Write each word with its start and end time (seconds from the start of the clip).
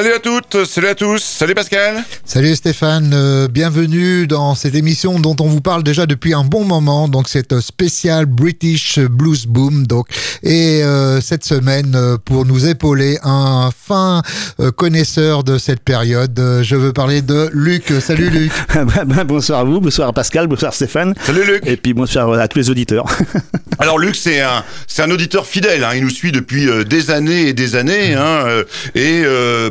Salut 0.00 0.14
à 0.14 0.18
toutes, 0.50 0.66
salut 0.66 0.88
à 0.88 0.94
tous, 0.96 1.22
salut 1.22 1.54
Pascal. 1.54 2.02
Salut 2.24 2.56
Stéphane, 2.56 3.12
euh, 3.14 3.46
bienvenue 3.46 4.26
dans 4.26 4.56
cette 4.56 4.74
émission 4.74 5.20
dont 5.20 5.36
on 5.38 5.46
vous 5.46 5.60
parle 5.60 5.84
déjà 5.84 6.06
depuis 6.06 6.34
un 6.34 6.42
bon 6.42 6.64
moment. 6.64 7.06
Donc 7.06 7.28
c'est 7.28 7.60
spécial 7.60 8.26
British 8.26 8.98
Blues 8.98 9.46
Boom. 9.46 9.86
Donc 9.86 10.08
et 10.42 10.82
euh, 10.82 11.20
cette 11.20 11.44
semaine 11.44 11.92
euh, 11.94 12.16
pour 12.16 12.46
nous 12.46 12.66
épauler 12.66 13.18
un 13.22 13.70
fin 13.70 14.22
connaisseur 14.76 15.44
de 15.44 15.56
cette 15.56 15.80
période, 15.80 16.36
je 16.62 16.74
veux 16.74 16.92
parler 16.92 17.22
de 17.22 17.48
Luc. 17.52 17.92
Salut 18.00 18.30
Luc. 18.30 18.50
Ben, 18.74 19.04
ben, 19.06 19.24
bonsoir 19.24 19.60
à 19.60 19.64
vous, 19.64 19.80
bonsoir 19.80 20.08
à 20.08 20.12
Pascal, 20.12 20.48
bonsoir 20.48 20.74
Stéphane. 20.74 21.14
Salut 21.22 21.44
Luc. 21.44 21.62
Et 21.64 21.76
puis 21.76 21.94
bonsoir 21.94 22.32
à 22.32 22.48
tous 22.48 22.58
les 22.58 22.70
auditeurs. 22.70 23.06
Alors 23.78 23.98
Luc 23.98 24.16
c'est 24.16 24.40
un 24.40 24.64
c'est 24.88 25.02
un 25.02 25.10
auditeur 25.12 25.46
fidèle. 25.46 25.84
Hein. 25.84 25.92
Il 25.94 26.02
nous 26.02 26.10
suit 26.10 26.32
depuis 26.32 26.66
des 26.86 27.12
années 27.12 27.48
et 27.48 27.52
des 27.52 27.76
années. 27.76 28.14
Hein. 28.14 28.64
Et 28.96 29.22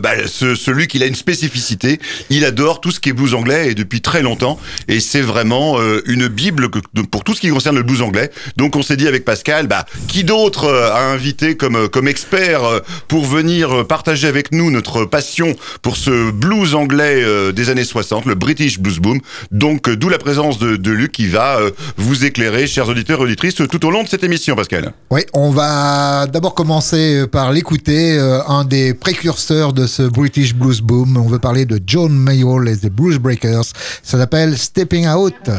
bah, 0.01 0.11
ce, 0.25 0.68
celui 0.69 0.85
qui 0.85 1.01
a 1.01 1.07
une 1.07 1.15
spécificité, 1.15 1.99
il 2.29 2.45
adore 2.45 2.79
tout 2.79 2.91
ce 2.91 2.99
qui 2.99 3.09
est 3.09 3.13
blues 3.13 3.33
anglais 3.33 3.71
et 3.71 3.73
depuis 3.73 4.01
très 4.01 4.21
longtemps. 4.21 4.59
Et 4.87 4.99
c'est 4.99 5.21
vraiment 5.21 5.79
euh, 5.79 6.03
une 6.05 6.27
bible 6.27 6.69
pour 7.09 7.23
tout 7.23 7.33
ce 7.33 7.41
qui 7.41 7.49
concerne 7.49 7.75
le 7.75 7.81
blues 7.81 8.03
anglais. 8.03 8.29
Donc 8.55 8.75
on 8.75 8.83
s'est 8.83 8.95
dit 8.95 9.07
avec 9.07 9.25
Pascal, 9.25 9.65
bah, 9.65 9.87
qui 10.07 10.23
d'autre 10.23 10.65
euh, 10.65 10.91
a 10.93 11.05
invité 11.05 11.57
comme, 11.57 11.75
euh, 11.75 11.87
comme 11.87 12.07
expert 12.07 12.61
pour 13.07 13.25
venir 13.25 13.87
partager 13.87 14.27
avec 14.27 14.51
nous 14.51 14.69
notre 14.69 15.05
passion 15.05 15.55
pour 15.81 15.97
ce 15.97 16.29
blues 16.29 16.75
anglais 16.75 17.25
des 17.51 17.69
années 17.71 17.83
60, 17.83 18.25
le 18.25 18.35
British 18.35 18.79
Blues 18.79 18.99
Boom. 18.99 19.19
Donc 19.51 19.89
d'où 19.89 20.07
la 20.07 20.19
présence 20.19 20.59
de, 20.59 20.75
de 20.75 20.91
Luc 20.91 21.11
qui 21.13 21.27
va 21.27 21.59
vous 21.97 22.25
éclairer, 22.25 22.67
chers 22.67 22.87
auditeurs 22.89 23.21
et 23.21 23.23
auditrices, 23.23 23.55
tout 23.55 23.85
au 23.85 23.89
long 23.89 24.03
de 24.03 24.07
cette 24.07 24.23
émission, 24.23 24.55
Pascal. 24.55 24.93
Oui, 25.09 25.21
on 25.33 25.49
va 25.49 26.27
d'abord 26.27 26.53
commencer 26.53 27.25
par 27.27 27.51
l'écouter, 27.51 28.19
un 28.47 28.65
des 28.65 28.93
précurseurs 28.93 29.73
de 29.73 29.87
ce 29.87 30.03
British 30.03 30.53
Blues 30.59 30.81
Boom. 30.81 31.17
On 31.17 31.27
veut 31.27 31.39
parler 31.39 31.65
de 31.65 31.79
John 31.85 32.11
Mayall 32.11 32.67
et 32.67 32.77
The 32.77 32.89
Blues 32.89 33.17
Breakers. 33.17 33.65
Ça 34.03 34.17
s'appelle 34.17 34.57
Stepping 34.57 35.07
Out. 35.07 35.49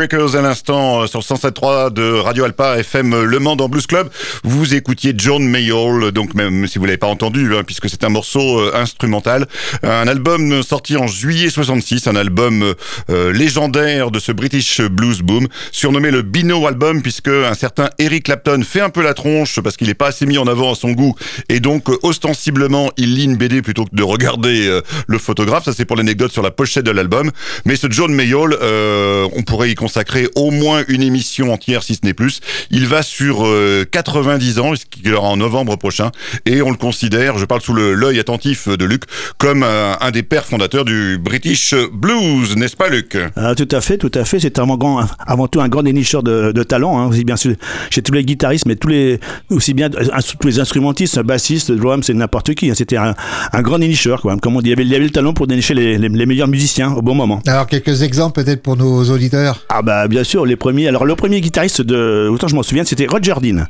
À 0.00 0.40
l'instant 0.40 1.02
euh, 1.02 1.06
sur 1.06 1.20
107.3 1.20 1.92
de 1.92 2.14
Radio 2.20 2.44
Alpa 2.44 2.78
FM 2.78 3.22
Le 3.22 3.38
Mans 3.38 3.54
dans 3.54 3.68
Blues 3.68 3.86
Club. 3.86 4.08
Vous 4.44 4.74
écoutiez 4.74 5.12
John 5.14 5.46
Mayall, 5.46 6.10
donc 6.12 6.32
même 6.32 6.66
si 6.66 6.78
vous 6.78 6.86
l'avez 6.86 6.96
pas 6.96 7.06
entendu, 7.06 7.54
hein, 7.54 7.64
puisque 7.66 7.90
c'est 7.90 8.02
un 8.02 8.08
morceau 8.08 8.60
euh, 8.60 8.72
instrumental, 8.74 9.46
un 9.82 10.08
album 10.08 10.62
sorti 10.62 10.96
en 10.96 11.06
juillet 11.06 11.50
66, 11.50 12.06
un 12.06 12.16
album 12.16 12.74
euh, 13.10 13.32
légendaire 13.32 14.10
de 14.10 14.18
ce 14.18 14.32
British 14.32 14.80
Blues 14.80 15.20
Boom, 15.20 15.48
surnommé 15.70 16.10
le 16.10 16.22
Bino 16.22 16.66
Album, 16.66 17.02
puisque 17.02 17.28
un 17.28 17.52
certain 17.52 17.90
Eric 17.98 18.24
Clapton 18.24 18.62
fait 18.66 18.80
un 18.80 18.90
peu 18.90 19.02
la 19.02 19.12
tronche 19.12 19.60
parce 19.60 19.76
qu'il 19.76 19.88
n'est 19.88 19.94
pas 19.94 20.08
assez 20.08 20.24
mis 20.24 20.38
en 20.38 20.46
avant 20.46 20.72
à 20.72 20.76
son 20.76 20.92
goût, 20.92 21.14
et 21.50 21.60
donc 21.60 21.90
ostensiblement 22.02 22.90
il 22.96 23.16
lit 23.16 23.24
une 23.24 23.36
BD 23.36 23.60
plutôt 23.60 23.84
que 23.84 23.94
de 23.94 24.02
regarder 24.02 24.80
le 25.06 25.18
photographe. 25.18 25.66
Ça 25.66 25.74
c'est 25.74 25.84
pour 25.84 25.98
l'anecdote 25.98 26.32
sur 26.32 26.42
la 26.42 26.50
pochette 26.50 26.86
de 26.86 26.90
l'album. 26.90 27.30
Mais 27.66 27.76
ce 27.76 27.86
John 27.90 28.14
Mayall 28.14 28.56
euh, 28.62 29.28
on 29.34 29.42
pourrait 29.42 29.70
y 29.70 29.74
consacrer 29.90 30.28
au 30.36 30.52
moins 30.52 30.84
une 30.86 31.02
émission 31.02 31.52
entière, 31.52 31.82
si 31.82 31.96
ce 31.96 32.00
n'est 32.04 32.14
plus. 32.14 32.40
Il 32.70 32.86
va 32.86 33.02
sur 33.02 33.44
90 33.90 34.58
euh, 34.58 34.62
ans, 34.62 34.74
ce 34.76 34.84
qui 34.88 35.10
aura 35.10 35.26
en 35.26 35.36
novembre 35.36 35.74
prochain, 35.74 36.12
et 36.46 36.62
on 36.62 36.70
le 36.70 36.76
considère, 36.76 37.38
je 37.38 37.44
parle 37.44 37.60
sous 37.60 37.74
l'œil 37.74 38.20
attentif 38.20 38.68
de 38.68 38.84
Luc, 38.84 39.02
comme 39.38 39.64
un, 39.64 40.10
des 40.12 40.22
pères 40.22 40.44
fondateurs 40.44 40.84
du 40.84 41.18
British 41.18 41.74
Blues, 41.92 42.56
n'est-ce 42.56 42.76
pas 42.76 42.88
Luc? 42.88 43.18
Ah, 43.34 43.56
Tout 43.56 43.68
à 43.72 43.80
fait, 43.80 43.98
tout 43.98 44.12
à 44.14 44.24
fait. 44.24 44.38
C'est 44.38 44.60
avant, 44.60 44.78
avant 45.26 45.48
tout 45.48 45.60
un 45.60 45.68
grand 45.68 45.82
dénicheur 45.82 46.22
de, 46.22 46.52
de 46.52 46.62
talent, 46.62 46.96
hein, 46.96 47.08
aussi 47.08 47.24
bien 47.24 47.34
chez 47.36 48.02
tous 48.02 48.12
les 48.12 48.24
guitaristes, 48.24 48.66
mais 48.66 48.76
tous 48.76 48.88
les, 48.88 49.18
aussi 49.50 49.74
bien 49.74 49.90
tous 49.90 50.46
les 50.46 50.60
instrumentistes, 50.60 51.18
bassistes, 51.18 51.72
drums, 51.72 52.06
c'est 52.06 52.14
n'importe 52.14 52.54
qui. 52.54 52.70
Hein. 52.70 52.74
C'était 52.76 52.96
un, 52.96 53.14
grand 53.60 53.80
dénicheur, 53.80 54.22
quoi. 54.22 54.36
Comme 54.36 54.54
on 54.54 54.60
dit, 54.60 54.70
il 54.70 54.72
avait, 54.74 54.86
il 54.86 54.94
avait 54.94 55.04
le 55.04 55.10
talent 55.10 55.34
pour 55.34 55.48
dénicher 55.48 55.74
les, 55.74 55.98
les 55.98 56.26
meilleurs 56.26 56.48
musiciens 56.48 56.92
au 56.92 57.02
bon 57.02 57.16
moment. 57.16 57.40
Alors 57.48 57.66
quelques 57.66 58.02
exemples 58.02 58.44
peut-être 58.44 58.62
pour 58.62 58.76
nos 58.76 59.02
auditeurs? 59.10 59.64
Ah 59.68 59.79
bah 59.82 60.08
bien 60.08 60.24
sûr, 60.24 60.46
les 60.46 60.56
premiers. 60.56 60.88
Alors 60.88 61.04
le 61.04 61.14
premier 61.16 61.40
guitariste 61.40 61.82
de, 61.82 62.28
autant 62.30 62.48
je 62.48 62.54
m'en 62.54 62.62
souviens, 62.62 62.84
c'était 62.84 63.06
Roger 63.06 63.34
Dean. 63.40 63.66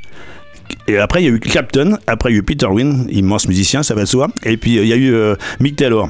Et 0.91 0.99
après, 0.99 1.23
il 1.23 1.25
y 1.27 1.29
a 1.29 1.31
eu 1.33 1.39
Clapton, 1.39 1.99
après 2.09 2.31
il 2.31 2.33
y 2.33 2.37
a 2.37 2.41
eu 2.41 2.43
Peter 2.43 2.67
Wynn, 2.67 3.07
immense 3.11 3.47
musicien, 3.47 3.85
ça 3.85 3.95
va 3.95 4.01
de 4.03 4.07
soi. 4.09 4.27
Et 4.45 4.57
puis 4.57 4.75
il 4.75 4.87
y 4.87 4.93
a 4.93 4.97
eu 4.97 5.15
euh, 5.15 5.37
Mick 5.61 5.77
Taylor. 5.77 6.09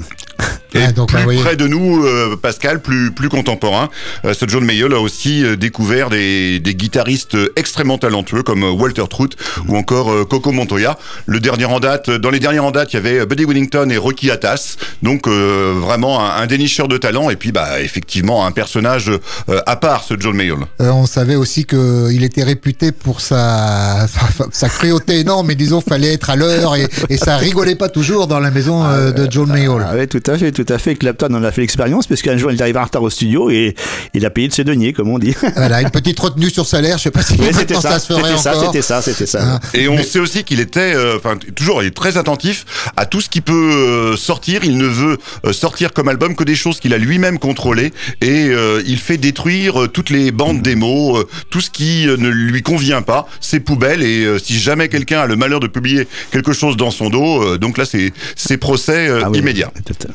Et 0.73 0.79
Ah, 0.83 0.93
donc, 0.93 1.09
plus 1.09 1.19
ah, 1.21 1.43
près 1.43 1.57
de 1.57 1.67
nous, 1.67 2.05
euh, 2.05 2.37
Pascal, 2.41 2.81
plus 2.81 3.11
plus 3.11 3.29
contemporain, 3.29 3.91
euh, 4.25 4.33
ce 4.33 4.47
John 4.49 4.65
Mayall 4.65 4.95
a 4.95 5.01
aussi 5.01 5.45
euh, 5.45 5.57
découvert 5.57 6.11
des, 6.11 6.61
des 6.61 6.75
guitaristes 6.75 7.35
euh, 7.35 7.53
extrêmement 7.57 7.99
talentueux 7.99 8.43
comme 8.45 8.63
euh, 8.63 8.71
Walter 8.71 9.03
Trout 9.11 9.37
ou 9.67 9.77
encore 9.77 10.13
euh, 10.13 10.25
Coco 10.25 10.53
Montoya. 10.53 10.97
Le 11.27 11.41
dernier 11.41 11.65
en 11.65 11.81
date, 11.81 12.09
euh, 12.09 12.19
dans 12.19 12.31
les 12.31 12.39
derniers 12.39 12.61
en 12.61 12.71
date, 12.71 12.93
il 12.93 12.97
y 12.97 12.99
avait 13.01 13.19
euh, 13.19 13.27
Buddy 13.27 13.45
Wellington 13.47 13.89
et 13.91 13.97
Rocky 13.97 14.31
Atas. 14.31 14.77
Donc 15.03 15.27
euh, 15.27 15.75
vraiment 15.77 16.21
un, 16.25 16.41
un 16.41 16.47
dénicheur 16.47 16.87
de 16.87 16.97
talent 16.99 17.31
et 17.31 17.37
puis 17.37 17.51
bah 17.51 17.81
effectivement 17.81 18.47
un 18.47 18.53
personnage 18.53 19.11
euh, 19.11 19.61
à 19.67 19.75
part 19.77 20.05
ce 20.05 20.15
John 20.21 20.37
Mayall. 20.37 20.61
Euh, 20.81 20.91
on 20.93 21.07
savait 21.07 21.35
aussi 21.37 21.65
qu'il 21.67 22.23
était 22.23 22.45
réputé 22.45 22.93
pour 22.93 23.21
sa, 23.21 24.07
sa, 24.33 24.47
sa 24.53 24.69
cruauté 24.79 25.21
énorme, 25.21 25.47
mais 25.49 25.55
disons 25.55 25.81
fallait 25.81 26.15
être 26.15 26.31
à 26.31 26.37
l'heure 26.37 26.77
et, 26.77 26.87
et 27.09 27.17
ça 27.17 27.37
rigolait 27.37 27.75
pas 27.75 27.89
toujours 27.89 28.27
dans 28.27 28.41
la 28.41 28.51
maison 28.51 28.85
euh, 28.85 29.13
de 29.13 29.31
John 29.31 29.49
Mayall. 29.49 29.85
Ah 29.87 29.93
oui, 29.97 30.07
tout 30.09 30.23
à 30.27 30.37
fait, 30.39 30.53
tout 30.53 30.67
à 30.69 30.79
fait. 30.79 30.95
Clapton 30.97 31.33
en 31.35 31.43
a 31.45 31.51
fait 31.53 31.61
l'expérience 31.63 32.07
parce 32.07 32.23
qu'un 32.23 32.37
jour 32.37 32.51
il 32.53 32.61
arrive 32.63 32.77
en 32.77 32.85
retard 32.85 33.03
au 33.03 33.11
studio 33.11 33.51
et 33.51 33.75
il 34.15 34.25
a 34.27 34.31
payé 34.31 34.49
de 34.49 34.53
ses 34.53 34.65
deniers, 34.65 34.93
comme 34.93 35.09
on 35.09 35.19
dit. 35.19 35.35
Voilà, 35.57 35.83
une 35.83 35.91
petite 35.91 36.19
retenue 36.19 36.51
sur 36.51 36.65
salaire, 36.67 36.97
je 36.99 37.05
sais 37.05 37.11
pas 37.11 37.23
si 37.23 37.35
Oui, 37.39 37.49
ça, 37.53 37.81
ça 37.81 37.99
se 37.99 38.07
ferait 38.07 38.23
c'était 38.23 38.39
ça, 38.39 38.57
encore. 38.57 38.67
c'était 38.73 38.83
ça, 38.83 39.03
c'était 39.03 39.27
ça. 39.27 39.55
Hein. 39.55 39.61
Et 39.75 39.89
on 39.89 40.03
sait 40.03 40.19
aussi 40.19 40.45
qu'il 40.45 40.61
était, 40.61 40.95
euh, 40.95 41.17
enfin 41.17 41.37
toujours, 41.55 41.83
il 41.83 41.87
est 41.89 41.97
très 41.97 42.17
attentif 42.17 42.65
à 42.97 43.05
tout 43.07 43.21
ce 43.21 43.29
qui 43.29 43.41
peut 43.41 43.53
euh, 43.53 44.17
sortir. 44.17 44.61
Il 44.65 44.77
ne 44.79 44.87
veut 44.87 45.19
euh, 45.45 45.53
sortir 45.53 45.93
comme 45.93 46.09
album 46.09 46.35
que 46.37 46.45
des 46.45 46.55
choses 46.55 46.81
qu'il 46.81 46.95
a 46.95 46.99
lui-même 46.99 47.39
contrôlées 47.39 47.93
et 48.21 48.49
euh, 48.49 48.83
il 48.87 48.99
fait 48.99 49.17
détruire 49.19 49.83
euh, 49.83 49.89
toutes 49.89 50.11
les 50.11 50.31
bandes 50.31 50.63
démos, 50.63 51.19
euh, 51.21 51.29
tout 51.51 51.61
ce 51.61 51.71
qui 51.71 52.07
euh, 52.09 52.17
ne 52.17 52.29
lui 52.29 52.63
convient 52.63 53.03
pas, 53.03 53.27
ses 53.41 53.61
poubelles. 53.61 54.03
Et 54.03 54.25
euh, 54.25 54.39
si 54.39 54.59
jamais 54.61 54.89
quelqu'un 54.89 55.21
a 55.23 55.27
le 55.27 55.37
malheur 55.37 55.61
de 55.61 55.67
publier 55.67 56.07
quelque 56.31 56.53
chose 56.53 56.77
dans 56.77 56.91
son 56.91 57.11
dos, 57.11 57.43
euh, 57.43 57.59
donc 57.59 57.79
là 57.79 57.85
c'est 57.85 58.13
c'est 58.37 58.57
procès 58.57 59.09
euh, 59.09 59.23
Ah 59.25 59.31
oui, 59.31 59.39
immédiat. 59.39 59.73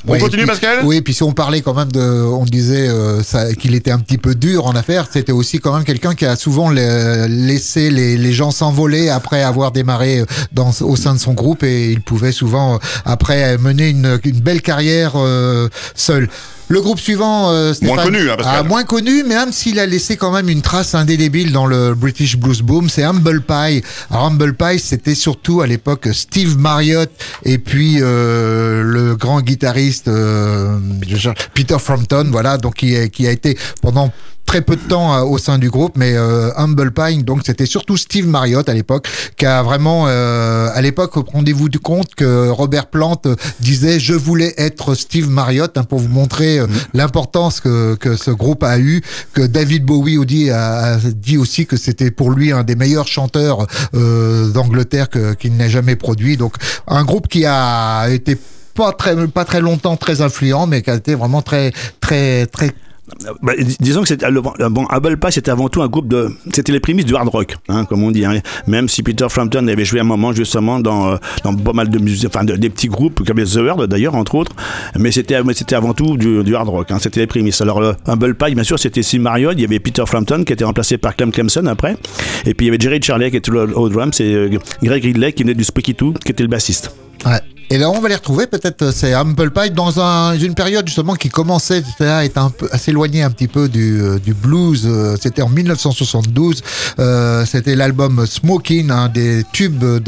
On 0.07 0.13
Oui, 0.13 0.19
continue, 0.19 0.43
puis- 0.43 0.51
Pascal? 0.51 0.79
Oui, 0.83 1.01
puis 1.01 1.13
si 1.13 1.23
on 1.23 1.33
parlait 1.33 1.61
quand 1.61 1.73
même 1.73 1.91
de, 1.91 1.99
on 1.99 2.45
disait 2.45 2.87
euh, 2.87 3.23
ça- 3.23 3.53
qu'il 3.53 3.75
était 3.75 3.91
un 3.91 3.99
petit 3.99 4.17
peu 4.17 4.35
dur 4.35 4.65
en 4.67 4.75
affaires, 4.75 5.07
c'était 5.11 5.31
aussi 5.31 5.59
quand 5.59 5.73
même 5.73 5.83
quelqu'un 5.83 6.13
qui 6.15 6.25
a 6.25 6.35
souvent 6.35 6.69
la- 6.69 7.27
laissé 7.27 7.89
les, 7.89 8.17
les 8.17 8.33
gens 8.33 8.51
s'envoler 8.51 9.09
après 9.09 9.43
avoir 9.43 9.71
démarré 9.71 10.23
dans, 10.51 10.71
au 10.81 10.95
sein 10.95 11.13
de 11.13 11.19
son 11.19 11.33
groupe 11.33 11.63
et 11.63 11.91
il 11.91 12.01
pouvait 12.01 12.31
souvent 12.31 12.79
après 13.05 13.57
mener 13.57 13.89
une, 13.89 14.19
une 14.23 14.39
belle 14.39 14.61
carrière 14.61 15.13
euh, 15.15 15.67
seul. 15.95 16.29
Le 16.67 16.81
groupe 16.81 16.99
suivant, 16.99 17.51
euh, 17.51 17.73
Stéphane, 17.73 17.95
Moins 17.95 18.03
connu, 18.03 18.29
hein, 18.29 18.37
ah, 18.43 18.63
moins 18.63 18.83
connu, 18.83 19.23
mais 19.23 19.35
même 19.35 19.51
s'il 19.51 19.79
a 19.79 19.85
laissé 19.85 20.17
quand 20.17 20.31
même 20.31 20.49
une 20.49 20.63
trace 20.63 20.95
indélébile 20.95 21.51
dans 21.51 21.67
le 21.67 21.93
British 21.93 22.37
Blues 22.37 22.61
Boom, 22.61 22.89
c'est 22.89 23.03
Humble 23.03 23.41
Pie. 23.41 23.83
Alors 24.09 24.25
Humble 24.25 24.55
Pie, 24.55 24.79
c'était 24.79 25.13
surtout 25.13 25.61
à 25.61 25.67
l'époque 25.67 26.07
Steve 26.11 26.57
Marriott 26.57 27.11
et 27.43 27.59
puis 27.59 27.97
euh, 27.99 28.81
le 28.81 29.15
grand 29.15 29.41
guitariste 29.41 30.07
euh, 30.07 30.79
Peter 31.53 31.77
Frampton, 31.77 32.29
voilà, 32.31 32.57
donc 32.57 32.75
qui, 32.75 33.09
qui 33.11 33.27
a 33.27 33.31
été 33.31 33.57
pendant 33.83 34.11
très 34.45 34.61
peu 34.61 34.75
de 34.75 34.81
temps 34.81 35.13
euh, 35.13 35.21
au 35.23 35.37
sein 35.37 35.57
du 35.57 35.69
groupe, 35.69 35.93
mais 35.97 36.13
euh, 36.15 36.51
Humble 36.55 36.91
Pie, 36.91 37.23
donc 37.23 37.41
c'était 37.45 37.65
surtout 37.65 37.97
Steve 37.97 38.27
Marriott 38.27 38.69
à 38.69 38.73
l'époque, 38.73 39.07
qui 39.37 39.45
a 39.45 39.63
vraiment, 39.63 40.05
euh, 40.07 40.69
à 40.73 40.81
l'époque, 40.81 41.13
rendez-vous 41.33 41.69
du 41.69 41.79
compte 41.79 42.15
que 42.15 42.49
Robert 42.49 42.87
Plant 42.87 43.19
euh, 43.25 43.35
disait 43.59 43.99
je 43.99 44.13
voulais 44.13 44.53
être 44.57 44.95
Steve 44.95 45.29
Marriott 45.29 45.77
hein, 45.77 45.83
pour 45.83 45.99
vous 45.99 46.09
montrer 46.09 46.59
euh, 46.59 46.67
l'importance 46.93 47.59
que, 47.59 47.95
que 47.95 48.15
ce 48.15 48.31
groupe 48.31 48.63
a 48.63 48.79
eu, 48.79 49.01
que 49.33 49.41
David 49.41 49.83
Bowie 49.83 50.23
dit, 50.25 50.49
a, 50.51 50.93
a 50.93 50.97
dit 50.97 51.37
aussi 51.37 51.65
que 51.65 51.77
c'était 51.77 52.11
pour 52.11 52.31
lui 52.31 52.51
un 52.51 52.63
des 52.63 52.75
meilleurs 52.75 53.07
chanteurs 53.07 53.67
euh, 53.93 54.49
d'Angleterre 54.49 55.09
qu'il 55.39 55.55
n'ait 55.57 55.69
jamais 55.69 55.95
produit. 55.95 56.37
Donc 56.37 56.55
un 56.87 57.03
groupe 57.03 57.27
qui 57.27 57.45
a 57.45 58.07
été 58.09 58.37
pas 58.73 58.91
très 58.91 59.15
pas 59.27 59.45
très 59.45 59.61
longtemps 59.61 59.95
très 59.97 60.21
influent, 60.21 60.67
mais 60.67 60.81
qui 60.81 60.89
a 60.89 60.95
été 60.95 61.15
vraiment 61.15 61.41
très 61.41 61.71
très 62.01 62.45
très 62.45 62.71
Bah, 63.43 63.53
dis- 63.59 63.77
disons 63.79 64.01
que 64.01 64.07
c'était 64.07 64.29
le- 64.31 64.41
bon, 64.41 64.85
Humble 64.89 65.17
Pie 65.17 65.31
c'était 65.31 65.51
avant 65.51 65.69
tout 65.69 65.83
un 65.83 65.87
groupe 65.87 66.07
de 66.07 66.29
c'était 66.51 66.71
les 66.71 66.79
prémices 66.79 67.05
du 67.05 67.15
hard 67.15 67.27
rock 67.27 67.55
hein, 67.69 67.85
comme 67.85 68.01
on 68.03 68.09
dit 68.09 68.25
hein. 68.25 68.41
même 68.65 68.89
si 68.89 69.03
Peter 69.03 69.27
Frampton 69.29 69.67
avait 69.67 69.85
joué 69.85 69.99
un 69.99 70.03
moment 70.05 70.33
justement 70.33 70.79
dans 70.79 71.09
euh, 71.11 71.17
dans 71.43 71.53
pas 71.55 71.73
mal 71.73 71.89
de 71.89 71.99
musique 71.99 72.25
enfin 72.27 72.43
de- 72.43 72.55
des 72.55 72.69
petits 72.71 72.87
groupes 72.87 73.23
comme 73.23 73.43
The 73.43 73.55
Word 73.57 73.85
d'ailleurs 73.87 74.15
entre 74.15 74.33
autres 74.33 74.53
mais 74.97 75.11
c'était 75.11 75.39
c'était 75.53 75.75
avant 75.75 75.93
tout 75.93 76.17
du, 76.17 76.55
hard 76.55 76.67
rock 76.67 76.89
hein, 76.89 76.97
c'était 76.99 77.19
les 77.19 77.27
prémices 77.27 77.61
alors 77.61 77.79
le 77.79 77.93
Humble 78.07 78.33
Pie 78.33 78.55
bien 78.55 78.63
sûr 78.63 78.79
c'était 78.79 79.03
Steve 79.03 79.21
Marriott 79.21 79.53
il 79.55 79.61
y 79.61 79.65
avait 79.65 79.79
Peter 79.79 80.03
Frampton 80.07 80.43
qui 80.43 80.53
était 80.53 80.65
remplacé 80.65 80.97
par 80.97 81.15
Clem 81.15 81.31
Clemson 81.31 81.67
après 81.67 81.97
et 82.47 82.55
puis 82.55 82.65
il 82.65 82.69
y 82.69 82.73
avait 82.73 82.79
Jerry 82.81 82.99
Charley 83.03 83.29
qui 83.29 83.37
était 83.37 83.51
au, 83.51 83.89
drum 83.89 84.11
c'est 84.13 84.33
euh, 84.33 84.49
Greg 84.81 85.03
Ridley 85.03 85.31
qui 85.33 85.43
venait 85.43 85.53
du 85.53 85.63
Spooky 85.63 85.93
Too 85.93 86.13
qui 86.25 86.31
était 86.31 86.43
le 86.43 86.49
bassiste 86.49 86.95
Ouais. 87.25 87.39
Et 87.71 87.79
là, 87.79 87.89
on 87.89 87.99
va 87.99 88.09
les 88.09 88.15
retrouver 88.15 88.45
peut-être, 88.45 88.83
euh, 88.83 88.91
c'est 88.93 89.13
Humble 89.13 89.51
Pie, 89.51 89.71
dans 89.71 89.99
un, 89.99 90.37
une 90.37 90.53
période 90.53 90.85
justement 90.87 91.15
qui 91.15 91.29
commençait 91.29 91.81
à 91.99 92.23
être 92.23 92.37
un 92.37 92.51
peu, 92.51 92.69
à 92.71 92.77
s'éloigner 92.77 93.23
un 93.23 93.31
petit 93.31 93.47
peu 93.47 93.67
du, 93.67 93.99
euh, 94.01 94.19
du 94.19 94.35
blues. 94.35 94.83
euh, 94.85 95.15
C'était 95.19 95.41
en 95.41 95.49
1972. 95.49 96.61
Euh, 96.99 97.43
C'était 97.45 97.75
l'album 97.75 98.25
Smoking, 98.27 98.91
un 98.91 99.09
des 99.09 99.43
tubes 99.51 99.79
de, 99.83 99.99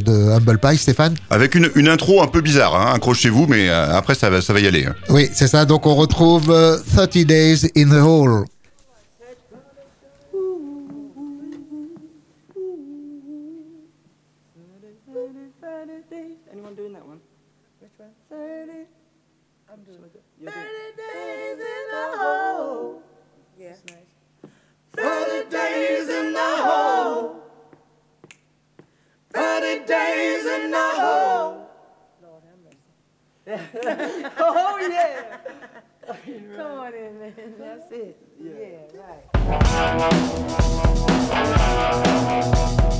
de 0.00 0.30
Humble 0.30 0.58
Pie, 0.58 0.78
Stéphane. 0.78 1.14
Avec 1.28 1.54
une, 1.54 1.70
une 1.74 1.88
intro 1.88 2.22
un 2.22 2.28
peu 2.28 2.40
bizarre, 2.40 2.74
hein, 2.74 2.92
accrochez-vous, 2.94 3.46
mais 3.46 3.68
après 3.68 4.14
ça 4.14 4.30
va, 4.30 4.40
ça 4.40 4.54
va 4.54 4.60
y 4.60 4.66
aller. 4.66 4.86
hein. 4.86 4.94
Oui, 5.10 5.28
c'est 5.34 5.48
ça. 5.48 5.66
Donc 5.66 5.86
on 5.86 5.94
retrouve 5.94 6.50
euh, 6.50 6.78
30 6.96 7.18
Days 7.26 7.70
in 7.76 7.90
the 7.90 8.02
Hole. 8.02 8.44
The 26.42 26.56
hole. 26.62 27.42
30 29.32 29.86
days 29.86 30.44
in 30.46 30.74
a 30.74 30.88
hole. 31.00 31.68
Lord 32.22 32.42
have 32.48 32.60
mercy. 32.64 34.26
oh, 34.38 34.78
yeah. 34.90 35.38
Come 36.56 36.72
on 36.78 36.94
in, 36.94 37.18
man. 37.20 37.34
That's 37.58 37.92
it. 37.92 38.16
Yeah, 38.40 38.86
right. 42.80 42.91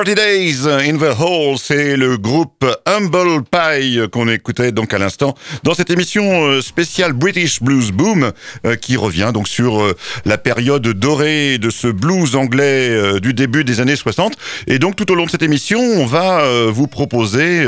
30 0.00 0.14
Days 0.14 0.66
in 0.66 0.96
the 0.96 1.14
Hole, 1.20 1.58
c'est 1.58 1.94
le 1.94 2.16
groupe 2.16 2.64
Humble 3.00 3.42
Pie 3.44 3.98
qu'on 4.12 4.28
écoutait 4.28 4.72
donc 4.72 4.92
à 4.92 4.98
l'instant 4.98 5.34
dans 5.62 5.72
cette 5.72 5.90
émission 5.90 6.44
euh, 6.44 6.60
spéciale 6.60 7.14
British 7.14 7.62
Blues 7.62 7.92
Boom 7.92 8.32
euh, 8.66 8.76
qui 8.76 8.96
revient 8.96 9.30
donc 9.32 9.48
sur 9.48 9.80
euh, 9.80 9.96
la 10.26 10.36
période 10.36 10.86
dorée 10.86 11.56
de 11.56 11.70
ce 11.70 11.86
blues 11.86 12.36
anglais 12.36 13.20
du 13.20 13.32
début 13.32 13.64
des 13.64 13.80
années 13.80 13.96
60. 13.96 14.34
Et 14.66 14.78
donc 14.78 14.96
tout 14.96 15.10
au 15.10 15.14
long 15.14 15.24
de 15.24 15.30
cette 15.30 15.42
émission, 15.42 15.80
on 15.80 16.04
va 16.04 16.44
vous 16.68 16.86
proposer, 16.86 17.64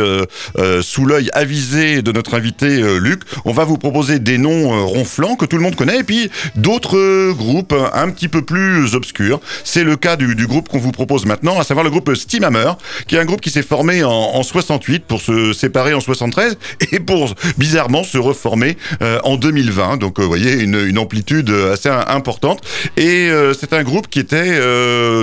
sous 0.83 1.07
l'œil 1.07 1.31
avisé 1.33 2.03
de 2.03 2.13
notre 2.13 2.35
invité 2.35 2.83
Luc, 2.99 3.23
on 3.45 3.53
va 3.53 3.65
vous 3.65 3.79
proposer 3.79 4.19
des 4.19 4.39
noms 4.39 4.87
ronflants 4.87 5.37
que 5.37 5.47
tout 5.47 5.57
le 5.57 5.63
monde 5.63 5.77
connaît 5.77 6.01
et 6.01 6.05
puis 6.05 6.31
d'autres 6.57 7.33
groupes 7.33 7.75
un 7.93 8.11
petit 8.11 8.29
peu 8.29 8.43
plus 8.43 8.95
obscurs. 8.95 9.41
C'est 9.65 9.85
le 9.85 9.97
cas 9.97 10.17
du, 10.17 10.47
groupe 10.47 10.69
qu'on 10.69 10.79
vous 10.79 10.93
propose 10.93 11.27
maintenant, 11.27 11.59
à 11.59 11.65
savoir 11.65 11.85
le 11.85 11.91
groupe 11.91 12.15
Steam 12.15 12.45
Hammer, 12.45 12.73
qui 13.07 13.17
est 13.17 13.19
un 13.19 13.25
groupe 13.25 13.41
qui 13.41 13.51
s'est 13.51 13.63
formé 13.63 14.05
en, 14.05 14.11
en, 14.11 14.43
68 14.43 15.05
pour 15.05 15.22
se 15.23 15.53
séparer 15.53 15.95
en 15.95 16.01
73 16.01 16.59
et 16.93 17.01
pour 17.01 17.35
bizarrement 17.59 18.05
se 18.05 18.19
reformer 18.19 18.77
euh, 19.03 19.19
en 19.25 19.37
2020. 19.37 19.97
Donc 19.99 20.19
euh, 20.19 20.23
vous 20.23 20.29
voyez 20.29 20.61
une, 20.63 20.99
amplitude 20.99 21.51
assez 21.73 21.89
importante. 21.89 22.61
Et 22.97 23.29
euh, 23.31 23.55
c'est 23.59 23.73
un 23.73 23.83
groupe 23.83 24.09
qui 24.09 24.21
était 24.21 24.59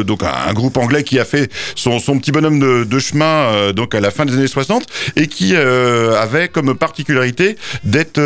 donc 0.04 0.24
un, 0.24 0.54
groupe 0.54 0.78
anglais 0.78 1.04
qui 1.04 1.20
a 1.20 1.26
fait 1.26 1.52
son, 1.76 2.00
petit 2.20 2.32
bonhomme 2.32 2.86
de, 2.86 3.00
chemin 3.00 3.72
donc 3.74 3.96
à 3.96 4.00
la 4.00 4.12
fin 4.12 4.26
des 4.26 4.34
années 4.34 4.48
60 4.48 4.86
et 5.16 5.28
qui 5.28 5.56
avait 5.56 6.48
comme 6.48 6.76
particularité 6.76 7.58
d'être 7.84 8.20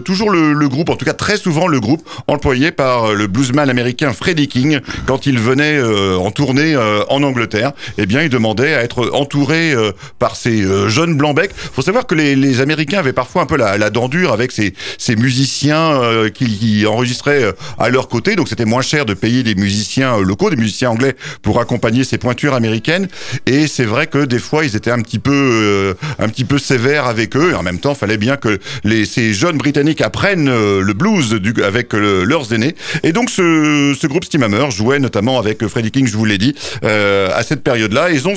toujours 0.00 0.30
le, 0.30 0.68
groupe, 0.68 0.90
en 0.90 0.96
tout 0.96 1.04
cas 1.04 1.14
très 1.14 1.36
souvent 1.36 1.66
le 1.66 1.80
groupe 1.80 2.08
employé 2.26 2.72
par 2.72 3.12
le 3.12 3.26
bluesman 3.26 3.70
américain 3.70 4.12
Freddie 4.12 4.48
King 4.48 4.80
quand 5.06 5.26
il 5.26 5.38
venait 5.38 5.80
en 5.82 6.30
tournée 6.30 6.76
en 7.08 7.22
Angleterre 7.22 7.72
eh 7.98 8.06
bien, 8.06 8.22
il 8.22 8.28
demandait 8.28 8.74
à 8.74 8.82
être 8.82 9.10
entouré 9.12 9.72
euh, 9.72 9.92
par 10.18 10.36
ces 10.36 10.62
John 10.92 11.18
Il 11.18 11.48
Faut 11.72 11.80
savoir 11.80 12.06
que 12.06 12.14
les, 12.14 12.60
Américains 12.60 12.98
avaient 12.98 13.14
parfois 13.14 13.42
un 13.42 13.46
peu 13.46 13.56
la, 13.56 13.78
la 13.78 13.88
dent 13.88 14.08
dure 14.08 14.30
avec 14.32 14.52
ces, 14.52 14.74
musiciens 15.16 16.02
euh, 16.02 16.28
qui, 16.28 16.84
enregistraient 16.86 17.44
euh, 17.44 17.52
à 17.78 17.88
leur 17.88 18.08
côté. 18.08 18.36
Donc 18.36 18.48
c'était 18.48 18.66
moins 18.66 18.82
cher 18.82 19.06
de 19.06 19.14
payer 19.14 19.42
des 19.42 19.54
musiciens 19.54 20.18
euh, 20.18 20.22
locaux, 20.22 20.50
des 20.50 20.56
musiciens 20.56 20.90
anglais 20.90 21.16
pour 21.40 21.60
accompagner 21.60 22.04
ces 22.04 22.18
pointures 22.18 22.52
américaines. 22.52 23.08
Et 23.46 23.66
c'est 23.66 23.86
vrai 23.86 24.06
que 24.06 24.26
des 24.26 24.38
fois 24.38 24.66
ils 24.66 24.76
étaient 24.76 24.90
un 24.90 25.00
petit 25.00 25.18
peu, 25.18 25.32
euh, 25.32 25.94
un 26.18 26.28
petit 26.28 26.44
peu 26.44 26.58
sévères 26.58 27.06
avec 27.06 27.36
eux. 27.36 27.52
Et 27.52 27.54
en 27.54 27.62
même 27.62 27.78
temps, 27.78 27.92
il 27.92 27.98
fallait 27.98 28.18
bien 28.18 28.36
que 28.36 28.58
les, 28.84 29.06
ces 29.06 29.32
jeunes 29.32 29.56
britanniques 29.56 30.02
apprennent 30.02 30.50
le 30.50 30.92
blues 30.92 31.40
avec 31.64 31.94
leurs 31.94 32.52
aînés. 32.52 32.74
Et 33.02 33.12
donc 33.12 33.30
ce, 33.30 34.06
groupe 34.06 34.24
Steam 34.24 34.42
Hammer 34.42 34.70
jouait 34.70 34.98
notamment 34.98 35.38
avec 35.38 35.66
Freddie 35.66 35.90
King, 35.90 36.06
je 36.06 36.16
vous 36.16 36.24
l'ai 36.26 36.38
dit, 36.38 36.54
à 36.82 37.42
cette 37.42 37.62
période-là. 37.62 38.10
Ils 38.10 38.28
ont 38.28 38.34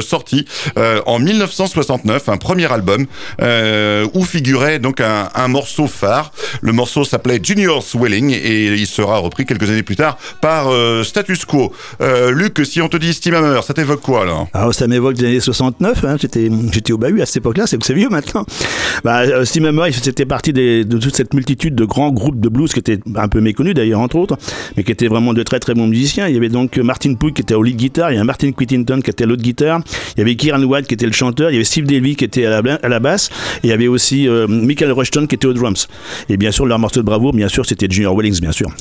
sorti 0.00 0.46
en 0.76 1.18
1960 1.18 1.87
69, 1.88 2.28
un 2.28 2.36
premier 2.36 2.70
album 2.70 3.06
euh, 3.40 4.06
où 4.12 4.22
figurait 4.22 4.78
donc 4.78 5.00
un, 5.00 5.30
un, 5.34 5.48
morceau 5.48 5.86
phare. 5.86 6.32
Le 6.60 6.72
morceau 6.72 7.04
s'appelait 7.04 7.40
Junior 7.42 7.82
Swelling 7.82 8.30
et 8.30 8.66
il 8.66 8.86
sera 8.86 9.18
repris 9.18 9.46
quelques 9.46 9.70
années 9.70 9.82
plus 9.82 9.96
tard 9.96 10.18
par 10.42 10.68
euh, 10.68 11.02
Status 11.02 11.46
Quo. 11.46 11.72
Euh, 12.02 12.30
Luc, 12.30 12.60
si 12.64 12.82
on 12.82 12.88
te 12.88 12.98
dit 12.98 13.14
Steam 13.14 13.34
Hammer, 13.34 13.60
ça 13.62 13.72
t'évoque 13.72 14.02
quoi 14.02 14.26
là 14.26 14.46
Alors 14.52 14.68
ah, 14.68 14.72
ça 14.72 14.86
m'évoque 14.86 15.16
les 15.16 15.28
années 15.28 15.40
69. 15.40 16.04
Hein. 16.04 16.16
J'étais 16.20 16.50
j'étais 16.72 16.92
au 16.92 16.98
bahut 16.98 17.22
à 17.22 17.26
cette 17.26 17.38
époque-là, 17.38 17.66
c'est 17.66 17.78
vieux 17.92 18.10
maintenant. 18.10 18.44
Bah, 19.02 19.44
Steam 19.46 19.64
Hammer, 19.64 19.90
c'était 19.92 20.26
partie 20.26 20.52
des, 20.52 20.84
de 20.84 20.98
toute 20.98 21.16
cette 21.16 21.32
multitude 21.32 21.74
de 21.74 21.86
grands 21.86 22.10
groupes 22.10 22.38
de 22.38 22.50
blues 22.50 22.70
qui 22.70 22.80
étaient 22.80 22.98
un 23.16 23.28
peu 23.28 23.40
méconnus 23.40 23.72
d'ailleurs 23.72 24.00
entre 24.00 24.16
autres, 24.16 24.36
mais 24.76 24.84
qui 24.84 24.92
étaient 24.92 25.08
vraiment 25.08 25.32
de 25.32 25.42
très 25.42 25.58
très 25.58 25.72
bons 25.72 25.86
musiciens. 25.86 26.28
Il 26.28 26.34
y 26.34 26.36
avait 26.36 26.50
donc 26.50 26.76
Martin 26.76 27.14
Puig 27.14 27.32
qui 27.32 27.40
était 27.40 27.54
au 27.54 27.62
lead 27.62 27.76
guitar 27.76 28.12
il 28.12 28.16
y 28.16 28.20
a 28.20 28.24
Martin 28.24 28.52
Quittinton 28.52 29.00
qui 29.00 29.10
était 29.10 29.24
l'autre 29.24 29.42
guitare, 29.42 29.80
il 30.16 30.18
y 30.18 30.22
avait 30.22 30.36
Kieran 30.36 30.62
White 30.62 30.86
qui 30.86 30.94
était 30.94 31.06
le 31.06 31.12
chanteur, 31.12 31.50
il 31.50 31.54
y 31.54 31.56
avait 31.56 31.64
Steve 31.78 31.86
Davey 31.86 32.14
qui 32.16 32.24
était 32.24 32.44
à 32.44 32.60
la, 32.60 32.74
à 32.74 32.88
la 32.88 32.98
basse, 32.98 33.30
et 33.62 33.68
il 33.68 33.70
y 33.70 33.72
avait 33.72 33.86
aussi 33.86 34.26
euh, 34.26 34.46
Michael 34.48 34.90
Rushton 34.90 35.26
qui 35.28 35.36
était 35.36 35.46
aux 35.46 35.52
drums. 35.52 35.86
Et 36.28 36.36
bien 36.36 36.50
sûr, 36.50 36.66
leur 36.66 36.78
morceau 36.78 37.00
de 37.00 37.06
bravoure, 37.06 37.32
bien 37.32 37.48
sûr, 37.48 37.64
c'était 37.64 37.86
Junior 37.88 38.16
Wellings, 38.16 38.40
bien 38.40 38.52
sûr. 38.52 38.68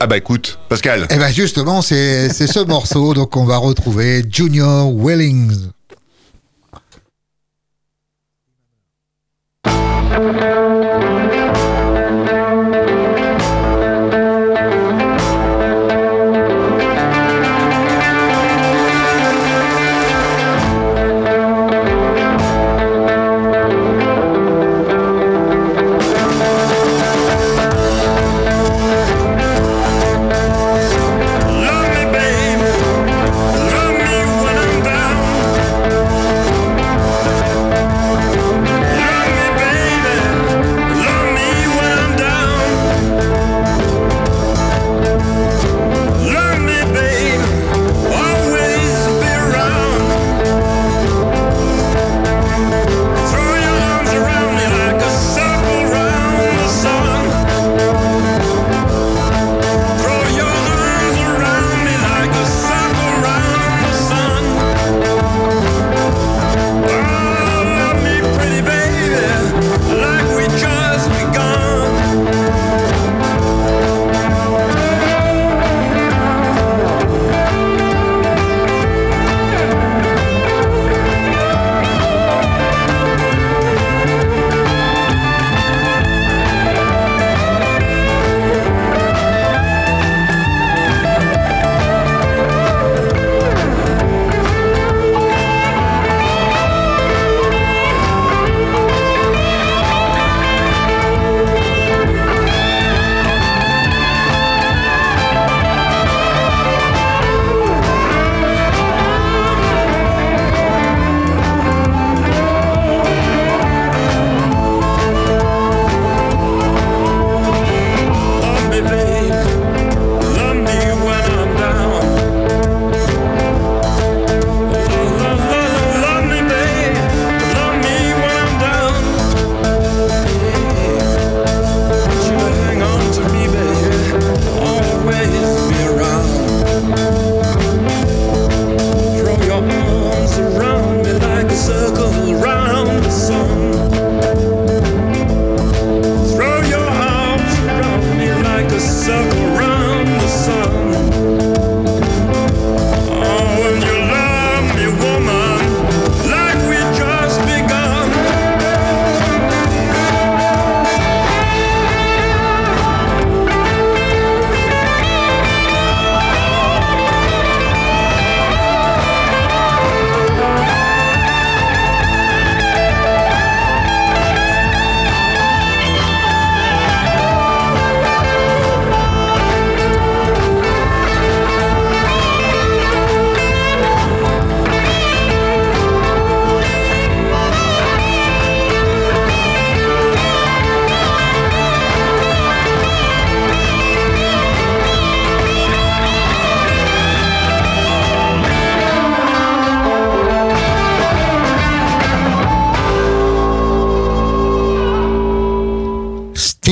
Ah 0.00 0.08
bah 0.08 0.16
écoute, 0.16 0.58
Pascal. 0.68 1.06
Eh 1.08 1.16
ben 1.16 1.32
justement, 1.32 1.80
c'est 1.80 2.28
ce 2.28 2.64
morceau, 2.66 3.14
donc 3.14 3.36
on 3.36 3.44
va 3.44 3.58
retrouver 3.58 4.24
Junior 4.28 4.92
Wellings. 4.92 5.70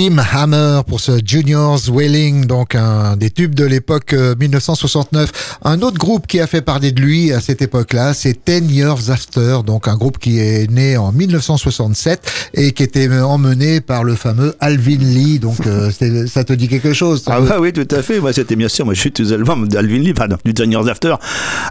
Tim 0.02 0.18
Hammer 0.18 0.71
pour 0.92 1.00
ce 1.00 1.12
Junior's 1.24 1.88
Wailing, 1.88 2.44
donc 2.44 2.74
un 2.74 3.16
des 3.16 3.31
tubes 3.31 3.55
de 3.55 3.64
l'époque 3.64 4.12
euh, 4.12 4.35
1969. 4.38 5.57
Un 5.64 5.81
autre 5.81 5.96
groupe 5.96 6.26
qui 6.26 6.38
a 6.38 6.46
fait 6.46 6.61
parler 6.61 6.92
de 6.92 7.00
lui 7.00 7.33
à 7.33 7.40
cette 7.40 7.62
époque-là, 7.62 8.12
c'est 8.12 8.44
Ten 8.44 8.68
Years 8.68 9.09
After, 9.09 9.61
donc 9.64 9.88
un 9.88 9.96
groupe 9.96 10.18
qui 10.18 10.38
est 10.38 10.70
né 10.70 10.98
en 10.98 11.11
1967 11.11 12.50
et 12.52 12.72
qui 12.72 12.83
était 12.83 13.09
emmené 13.22 13.81
par 13.81 14.05
le 14.05 14.14
fameux 14.16 14.55
Alvin 14.61 14.98
Lee. 14.98 15.38
Donc 15.38 15.66
euh, 15.66 15.90
ça 16.26 16.44
te 16.44 16.52
dit 16.52 16.68
quelque 16.68 16.92
chose 16.92 17.24
Ah 17.26 17.40
bah 17.40 17.57
oui, 17.59 17.72
tout 17.72 17.88
à 17.90 18.02
fait. 18.02 18.20
Moi, 18.20 18.35
c'était 18.35 18.55
bien 18.57 18.68
sûr. 18.68 18.85
Moi, 18.85 18.92
je 18.92 19.00
suis 19.00 19.12
tous 19.12 19.22
les 19.22 19.33
albums 19.33 19.66
d'Alvin 19.68 19.98
Lee, 20.00 20.12
pardon, 20.12 20.37
du 20.44 20.52
Ten 20.52 20.70
Years 20.70 20.88
After. 20.88 21.14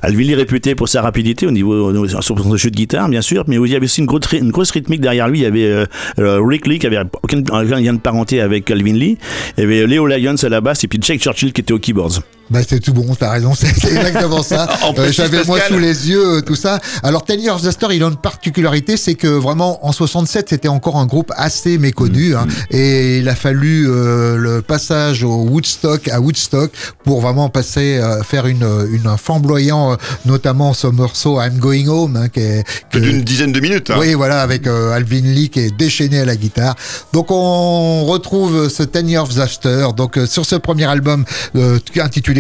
Alvin 0.01 0.23
Lee 0.23 0.34
réputé 0.34 0.73
pour 0.73 0.89
sa 0.89 1.03
rapidité 1.03 1.45
au 1.45 1.51
niveau, 1.51 1.89
au 1.89 1.91
niveau- 1.93 2.07
sur 2.07 2.23
son 2.23 2.55
jeu 2.57 2.71
de 2.71 2.75
guitare, 2.75 3.07
bien 3.07 3.21
sûr, 3.21 3.43
mais 3.47 3.57
il 3.63 3.71
y 3.71 3.75
avait 3.75 3.86
aussi 3.86 3.99
une 3.99 4.07
grosse, 4.07 4.25
ry- 4.25 4.39
une 4.39 4.49
grosse 4.49 4.71
rythmique 4.71 5.01
derrière 5.01 5.27
lui. 5.27 5.41
Il 5.41 5.43
y 5.43 5.45
avait 5.45 5.65
euh, 5.65 5.86
euh, 6.17 6.41
Rick 6.43 6.65
Lee 6.65 6.79
qui 6.79 6.88
avait 6.88 6.97
aucun 7.21 7.43
lien 7.63 7.93
de 7.93 7.99
parenté 7.99 8.41
avec 8.41 8.71
Alvin 8.71 8.93
Lee. 8.93 9.11
Il 9.58 9.62
y 9.62 9.63
avait 9.63 9.88
Leo 9.88 10.08
Lyons 10.08 10.36
à 10.43 10.50
la 10.50 10.62
basse 10.62 10.84
et 10.84 10.88
puis 10.88 11.00
Jack 11.02 11.19
Churchill 11.19 11.54
qui 11.54 11.62
était 11.62 11.74
au 11.74 11.80
keyboards. 11.80 12.21
Bah 12.51 12.59
c'est 12.67 12.79
tout 12.81 12.93
bon, 12.93 13.15
t'as 13.15 13.31
raison, 13.31 13.53
c'est 13.55 13.67
exactement 13.67 14.43
ça. 14.43 14.67
Euh, 14.99 15.11
J'avais 15.11 15.43
moi 15.45 15.57
sous 15.67 15.79
les 15.79 16.09
yeux 16.09 16.37
euh, 16.37 16.41
tout 16.41 16.55
ça. 16.55 16.79
Alors 17.01 17.23
Ten 17.23 17.39
Years 17.39 17.65
After, 17.65 17.87
il 17.91 18.03
a 18.03 18.07
une 18.07 18.17
particularité, 18.17 18.97
c'est 18.97 19.15
que 19.15 19.27
vraiment 19.27 19.85
en 19.87 19.91
67, 19.93 20.49
c'était 20.49 20.67
encore 20.67 20.97
un 20.97 21.05
groupe 21.05 21.31
assez 21.37 21.77
méconnu, 21.77 22.35
hein, 22.35 22.45
et 22.69 23.19
il 23.19 23.29
a 23.29 23.35
fallu 23.35 23.87
euh, 23.89 24.35
le 24.37 24.61
passage 24.61 25.23
au 25.23 25.43
Woodstock 25.43 26.07
à 26.09 26.19
Woodstock 26.19 26.71
pour 27.05 27.21
vraiment 27.21 27.47
passer 27.49 27.97
euh, 27.99 28.21
faire 28.23 28.47
une, 28.47 28.67
une 28.91 29.07
un 29.07 29.17
flamboyant, 29.17 29.95
notamment 30.25 30.73
ce 30.73 30.87
morceau 30.87 31.39
I'm 31.41 31.57
Going 31.57 31.87
Home, 31.87 32.17
hein, 32.17 32.27
qui 32.27 32.41
est 32.41 32.63
que- 32.91 32.99
d'une 32.99 33.21
dizaine 33.23 33.51
de 33.53 33.59
minutes. 33.61 33.89
hein. 33.91 33.97
oui, 33.99 34.13
voilà, 34.13 34.41
avec 34.41 34.67
euh, 34.67 34.91
Alvin 34.93 35.21
Lee 35.21 35.49
qui 35.49 35.59
est 35.61 35.75
déchaîné 35.77 36.19
à 36.19 36.25
la 36.25 36.35
guitare. 36.35 36.75
Donc 37.13 37.27
on 37.31 38.03
retrouve 38.05 38.67
ce 38.69 38.83
Ten 38.83 39.07
Years 39.07 39.39
After, 39.39 39.87
donc 39.95 40.17
euh, 40.17 40.25
sur 40.25 40.45
ce 40.45 40.55
premier 40.55 40.85
album 40.85 41.23
euh, 41.55 41.79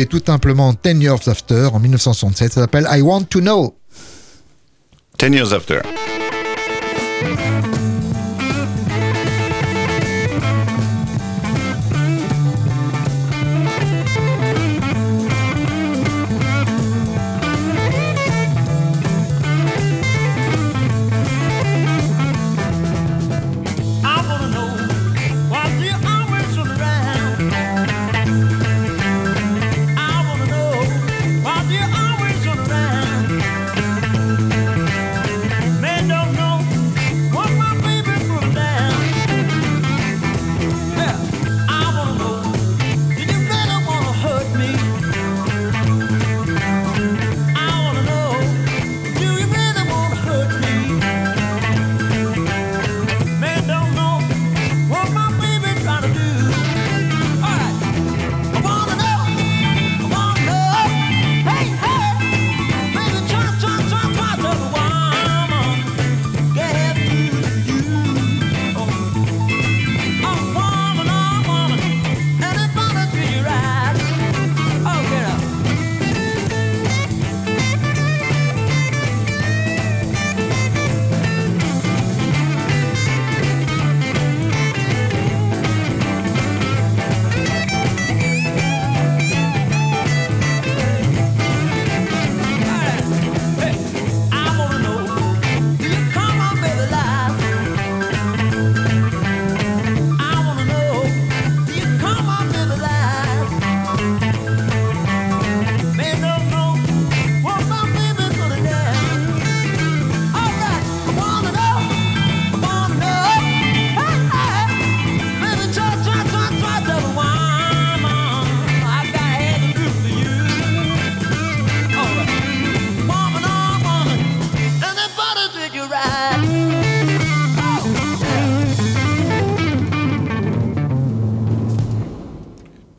tout 0.05 0.21
simplement 0.25 0.73
Ten 0.73 1.01
Years 1.01 1.27
After 1.27 1.69
en 1.73 1.79
1967, 1.79 2.53
ça 2.53 2.61
s'appelle 2.61 2.87
I 2.89 3.01
Want 3.01 3.23
to 3.29 3.39
Know. 3.39 3.75
Ten 5.17 5.33
years 5.33 5.53
after. 5.53 5.81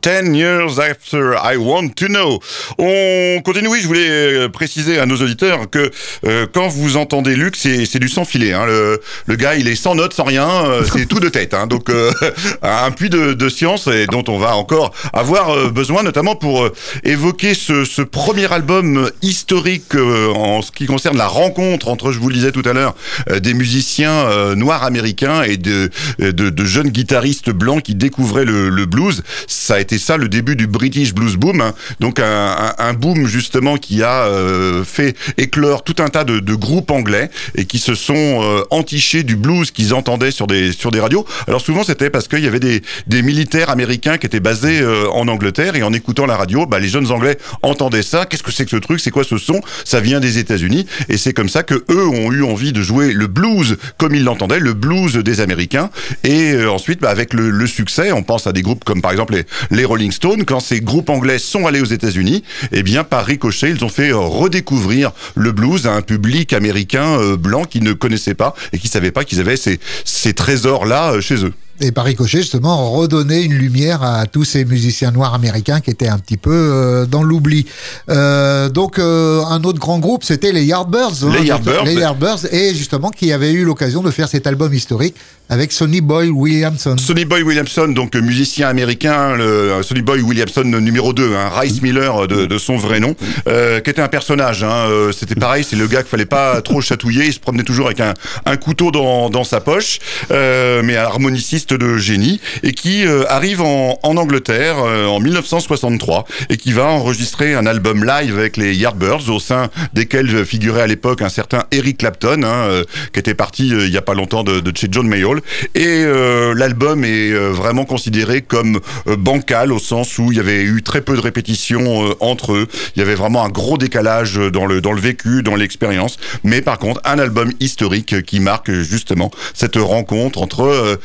10 0.03 0.35
Years 0.35 0.79
After 0.81 1.37
I 1.41 1.55
Want 1.55 1.95
to 1.95 2.07
Know. 2.07 2.41
On 2.77 3.41
continue, 3.41 3.69
oui, 3.69 3.79
je 3.81 3.87
voulais 3.87 4.09
euh, 4.09 4.49
préciser 4.49 4.99
à 4.99 5.05
nos 5.05 5.15
auditeurs 5.15 5.69
que 5.69 5.91
euh, 6.25 6.45
quand 6.51 6.67
vous 6.67 6.97
entendez 6.97 7.37
Luc, 7.37 7.55
c'est 7.55 7.99
du 7.99 8.09
sans 8.09 8.25
filet. 8.25 8.51
Hein. 8.51 8.65
Le, 8.65 9.01
le, 9.27 9.35
gars, 9.37 9.55
il 9.55 9.69
est 9.69 9.75
sans 9.75 9.95
notes, 9.95 10.13
sans 10.13 10.25
rien, 10.25 10.49
euh, 10.49 10.83
c'est 10.91 11.05
tout 11.05 11.21
de 11.21 11.29
tête. 11.29 11.53
Hein. 11.53 11.67
Donc 11.67 11.89
un 12.61 12.91
puits 12.91 13.09
de, 13.09 13.31
de, 13.31 13.47
science 13.47 13.87
dont 14.11 14.25
on 14.27 14.37
va 14.37 14.57
encore 14.57 14.93
avoir 15.13 15.71
besoin, 15.71 16.03
notamment 16.03 16.35
pour 16.35 16.69
évoquer 17.05 17.53
ce, 17.53 17.85
ce 17.85 18.01
premier 18.01 18.51
album 18.51 19.09
historique 19.21 19.95
en 19.95 20.61
ce 20.61 20.71
qui 20.71 20.85
concerne 20.85 21.17
la 21.17 21.27
rencontre 21.27 21.87
entre, 21.87 22.11
je 22.11 22.19
vous 22.19 22.27
le 22.27 22.35
disais 22.35 22.51
tout 22.51 22.63
à 22.65 22.73
l'heure, 22.73 22.93
des 23.39 23.53
musiciens 23.53 24.55
noirs 24.55 24.83
américains 24.83 25.43
et 25.43 25.55
de, 25.55 25.89
de, 26.19 26.65
jeunes 26.65 26.89
guitaristes 26.89 27.51
blancs 27.51 27.83
qui 27.83 27.95
découvraient 27.95 28.45
le, 28.45 28.69
le 28.69 28.85
blues. 28.85 29.23
Ça 29.47 29.75
a 29.75 29.79
été 29.79 29.92
ça 29.97 30.17
le 30.17 30.29
début 30.29 30.55
du 30.55 30.67
British 30.67 31.13
Blues 31.13 31.35
Boom. 31.35 31.61
hein. 31.61 31.73
Donc 31.99 32.19
un, 32.19 32.93
boom 32.93 33.27
justement 33.27 33.77
qui 33.77 34.03
a 34.03 34.25
euh, 34.25 34.83
fait 34.83 35.15
éclore 35.37 35.83
tout 35.83 35.95
un 35.99 36.09
tas 36.09 36.23
de, 36.23 36.53
groupes 36.53 36.91
anglais 36.91 37.29
et 37.55 37.65
qui 37.65 37.79
se 37.79 37.95
sont 37.95 38.13
euh, 38.15 38.63
entichés 38.69 39.23
du 39.23 39.35
blues 39.35 39.71
qu'ils 39.71 39.93
entendaient 39.93 40.31
sur 40.31 40.47
des 40.47 40.71
sur 40.71 40.91
des 40.91 40.99
radios. 40.99 41.25
Alors 41.47 41.61
souvent 41.61 41.83
c'était 41.83 42.09
parce 42.09 42.27
qu'il 42.27 42.43
y 42.43 42.47
avait 42.47 42.59
des, 42.59 42.81
des 43.07 43.21
militaires 43.21 43.69
américains 43.69 44.17
qui 44.17 44.27
étaient 44.27 44.39
basés 44.39 44.81
euh, 44.81 45.09
en 45.09 45.27
Angleterre 45.27 45.75
et 45.75 45.83
en 45.83 45.93
écoutant 45.93 46.25
la 46.25 46.37
radio, 46.37 46.65
bah, 46.65 46.79
les 46.79 46.87
jeunes 46.87 47.11
anglais 47.11 47.37
entendaient 47.61 48.03
ça. 48.03 48.25
Qu'est-ce 48.25 48.43
que 48.43 48.51
c'est 48.51 48.65
que 48.65 48.71
ce 48.71 48.77
truc? 48.77 48.99
C'est 48.99 49.11
quoi 49.11 49.23
ce 49.23 49.37
son? 49.37 49.61
Ça 49.85 49.99
vient 49.99 50.19
des 50.19 50.37
États-Unis 50.37 50.85
et 51.09 51.17
c'est 51.17 51.33
comme 51.33 51.49
ça 51.49 51.63
que 51.63 51.83
eux 51.89 52.07
ont 52.07 52.31
eu 52.31 52.43
envie 52.43 52.71
de 52.71 52.81
jouer 52.81 53.11
le 53.11 53.27
blues 53.27 53.77
comme 53.97 54.15
ils 54.15 54.23
l'entendaient, 54.23 54.59
le 54.59 54.73
blues 54.73 55.15
des 55.17 55.41
Américains. 55.41 55.89
Et 56.23 56.63
ensuite, 56.65 57.01
bah, 57.01 57.09
avec 57.09 57.33
le, 57.33 57.65
succès, 57.67 58.11
on 58.11 58.23
pense 58.23 58.45
à 58.45 58.51
des 58.51 58.61
groupes 58.61 58.83
comme 58.83 59.01
par 59.01 59.11
exemple 59.11 59.41
les 59.71 59.82
Rolling 59.85 60.11
Stones. 60.11 60.45
Quand 60.45 60.59
ces 60.59 60.81
groupes 60.81 61.09
anglais 61.09 61.39
sont 61.39 61.67
allés 61.67 61.81
aux 61.81 61.85
États-Unis, 61.85 62.43
eh 62.71 62.83
bien 62.83 63.03
par 63.03 63.25
ricochet, 63.25 63.71
ils 63.71 63.83
ont 63.83 63.89
fait 63.89 64.11
euh, 64.11 64.17
redécouvrir 64.17 65.11
le 65.35 65.51
blues 65.51 65.87
à 65.87 65.93
un 65.93 66.01
public 66.01 66.53
américain 66.53 67.19
euh, 67.19 67.37
blanc 67.37 67.63
qui 67.63 67.81
ne 67.81 67.93
connaissait 67.93 68.33
pas 68.33 68.55
et 68.71 68.79
qui 68.79 68.87
savait 68.87 69.11
pas 69.11 69.23
qu'ils 69.23 69.39
avaient 69.39 69.57
ces, 69.57 69.79
ces 70.05 70.33
trésors 70.33 70.85
là 70.85 71.19
chez 71.21 71.45
eux. 71.45 71.53
Et 71.85 71.91
par 71.91 72.05
ricochet, 72.05 72.37
justement, 72.37 72.91
redonner 72.91 73.41
une 73.41 73.55
lumière 73.55 74.03
à 74.03 74.25
tous 74.25 74.45
ces 74.45 74.63
musiciens 74.63 75.11
noirs 75.11 75.33
américains 75.33 75.81
qui 75.81 75.89
étaient 75.89 76.07
un 76.07 76.17
petit 76.17 76.37
peu 76.37 76.49
euh, 76.53 77.05
dans 77.05 77.23
l'oubli. 77.23 77.65
Euh, 78.09 78.69
donc, 78.69 78.99
euh, 78.99 79.43
un 79.43 79.61
autre 79.65 79.79
grand 79.79 79.99
groupe, 79.99 80.23
c'était 80.23 80.53
les 80.53 80.63
Yardbirds. 80.63 81.27
Les 81.37 81.45
Yardbirds. 81.45 81.83
Les 81.83 81.95
Yardbirds, 81.95 82.53
et 82.53 82.73
justement, 82.73 83.09
qui 83.09 83.33
avaient 83.33 83.51
eu 83.51 83.65
l'occasion 83.65 84.01
de 84.01 84.11
faire 84.11 84.29
cet 84.29 84.47
album 84.47 84.73
historique 84.73 85.15
avec 85.49 85.73
Sonny 85.73 85.99
Boy 85.99 86.29
Williamson. 86.29 86.95
Sonny 86.97 87.25
Boy 87.25 87.43
Williamson, 87.43 87.89
donc 87.89 88.15
musicien 88.15 88.69
américain, 88.69 89.35
le 89.35 89.81
Sonny 89.83 90.01
Boy 90.01 90.21
Williamson 90.21 90.63
numéro 90.63 91.11
2, 91.11 91.35
hein, 91.35 91.49
Rice 91.59 91.81
Miller 91.81 92.27
de, 92.29 92.45
de 92.45 92.57
son 92.57 92.77
vrai 92.77 93.01
nom, 93.01 93.13
qui 93.13 93.89
était 93.89 94.01
un 94.01 94.07
personnage. 94.07 94.63
Hein, 94.63 94.87
C'était 95.11 95.35
pareil, 95.35 95.65
c'est 95.69 95.75
le 95.75 95.87
gars 95.87 96.01
qu'il 96.01 96.09
fallait 96.09 96.25
pas 96.25 96.61
trop 96.61 96.79
chatouiller. 96.79 97.25
Il 97.25 97.33
se 97.33 97.41
promenait 97.41 97.63
toujours 97.63 97.87
avec 97.87 97.99
un, 97.99 98.13
un 98.45 98.55
couteau 98.55 98.89
dans, 98.89 99.29
dans 99.29 99.43
sa 99.43 99.59
poche, 99.59 99.99
mais 100.31 100.95
harmoniciste 100.95 101.72
de 101.77 101.97
génie 101.97 102.39
et 102.63 102.71
qui 102.71 103.05
euh, 103.05 103.23
arrive 103.29 103.61
en, 103.61 103.99
Angleterre 104.03 104.75
euh, 104.79 105.07
en 105.07 105.19
1963 105.19 106.25
et 106.49 106.57
qui 106.57 106.71
va 106.71 106.85
enregistrer 106.85 107.55
un 107.55 107.65
album 107.65 108.05
live 108.05 108.37
avec 108.37 108.57
les 108.57 108.75
Yardbirds 108.75 109.29
au 109.29 109.39
sein 109.39 109.69
desquels 109.93 110.45
figurait 110.45 110.83
à 110.83 110.87
l'époque 110.87 111.21
un 111.21 111.29
certain 111.29 111.63
Eric 111.71 111.97
Clapton 111.97 112.43
hein, 112.43 112.67
euh, 112.69 112.83
qui 113.11 113.19
était 113.19 113.33
parti 113.33 113.73
euh, 113.73 113.87
il 113.87 113.91
y 113.91 113.97
a 113.97 114.01
pas 114.01 114.13
longtemps 114.13 114.43
de, 114.43 114.59
de 114.59 114.77
chez 114.77 114.87
John 114.91 115.07
Mayall 115.07 115.41
et 115.75 116.03
euh, 116.05 116.53
l'album 116.55 117.03
est 117.03 117.31
euh, 117.31 117.51
vraiment 117.51 117.85
considéré 117.85 118.41
comme 118.41 118.79
euh, 119.07 119.15
bancal 119.15 119.71
au 119.71 119.79
sens 119.79 120.17
où 120.17 120.31
il 120.31 120.37
y 120.37 120.39
avait 120.39 120.61
eu 120.63 120.83
très 120.83 121.01
peu 121.01 121.15
de 121.15 121.21
répétitions 121.21 122.09
euh, 122.09 122.13
entre 122.19 122.53
eux. 122.53 122.67
Il 122.95 122.99
y 122.99 123.01
avait 123.01 123.15
vraiment 123.15 123.43
un 123.43 123.49
gros 123.49 123.77
décalage 123.77 124.35
dans 124.35 124.65
le 124.65 124.81
dans 124.81 124.91
le 124.91 125.01
vécu, 125.01 125.43
dans 125.43 125.55
l'expérience. 125.55 126.17
Mais 126.43 126.61
par 126.61 126.79
contre, 126.79 127.01
un 127.05 127.19
album 127.19 127.51
historique 127.59 128.23
qui 128.23 128.39
marque 128.39 128.71
justement 128.71 129.31
cette 129.53 129.75
rencontre 129.75 130.41
entre 130.41 130.63
euh, 130.63 130.95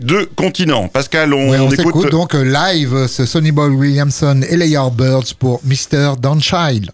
deux 0.00 0.26
continents. 0.36 0.88
Pascal, 0.88 1.32
on, 1.34 1.50
Ouais, 1.50 1.58
on 1.58 1.70
écoute. 1.70 2.10
donc 2.10 2.34
live 2.34 3.06
ce 3.06 3.26
Sonny 3.26 3.52
Boy 3.52 3.70
Williamson 3.70 4.42
et 4.48 4.56
les 4.56 4.68
Yardbirds 4.68 5.34
pour 5.38 5.60
Mr. 5.64 6.14
Downchild. 6.18 6.90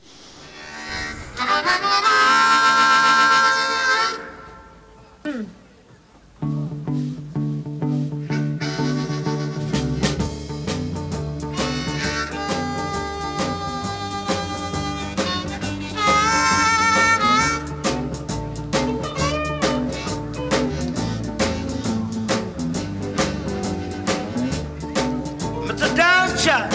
Downchild. 26.41 26.73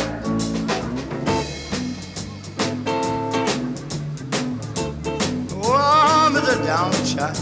Oh, 5.54 6.30
Mr. 6.32 6.56
Downchild. 6.68 7.38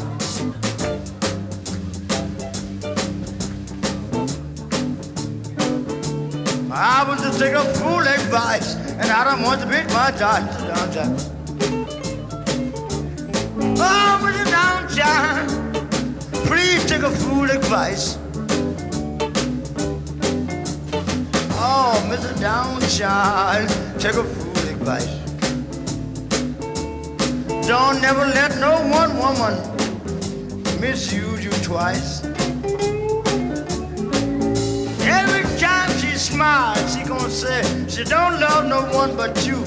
I 6.71 7.03
was 7.09 7.21
to 7.21 7.38
take 7.38 7.55
a 7.55 7.63
fool 7.73 7.99
advice, 7.99 8.75
and 8.75 9.12
I 9.12 9.25
don't 9.25 9.41
want 9.41 9.59
to 9.59 9.67
beat 9.67 9.88
my. 9.93 10.12
Downchild. 10.12 11.19
Oh, 13.79 14.19
Mr. 14.23 14.45
Downchild, 14.45 15.47
please 16.47 16.86
take 16.86 17.01
a 17.01 17.12
fool 17.12 17.51
advice. 17.51 18.17
Oh, 22.15 22.36
Down 22.39 22.80
Child, 22.82 23.67
take 23.99 24.13
a 24.13 24.23
fool 24.23 24.69
advice. 24.69 25.08
Don't 27.67 28.02
never 28.04 28.28
let 28.28 28.56
no 28.60 28.73
one 28.88 29.17
woman 29.17 29.56
misuse 30.80 31.43
you 31.43 31.49
twice. 31.63 32.23
Every 35.02 35.43
time 35.58 35.89
she 35.97 36.15
smiles, 36.15 36.95
she 36.95 37.04
gonna 37.04 37.32
say 37.32 37.63
she 37.89 38.04
don't 38.04 38.39
love 38.39 38.67
no 38.67 38.82
one 38.95 39.17
but 39.17 39.47
you. 39.47 39.63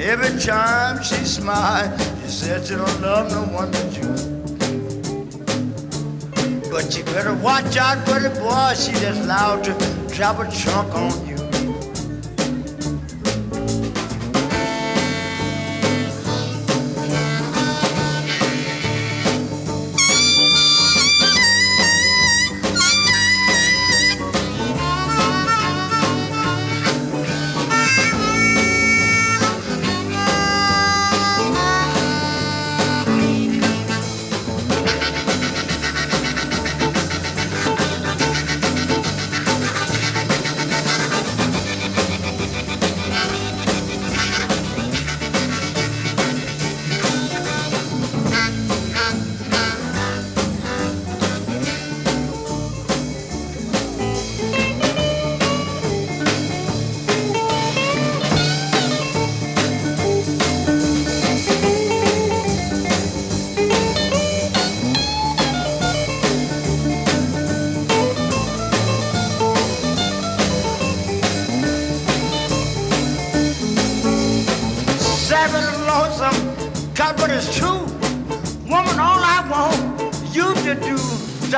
Every 0.00 0.40
time 0.40 1.02
she 1.02 1.16
smiles, 1.16 2.00
she 2.22 2.28
says 2.28 2.66
she 2.66 2.76
don't 2.76 3.00
love 3.02 3.30
no 3.30 3.42
one 3.52 3.70
but 3.70 3.94
you. 3.94 4.08
But 6.70 6.96
you 6.96 7.04
better 7.12 7.34
watch 7.34 7.76
out 7.76 7.98
for 8.08 8.20
the 8.20 8.30
boy. 8.40 8.72
She 8.74 8.92
just 8.92 9.20
allowed 9.20 9.64
to 9.64 9.99
drop 10.20 10.38
a 10.38 10.50
trunk 10.50 10.94
on 10.94 11.29
me. 81.50 81.56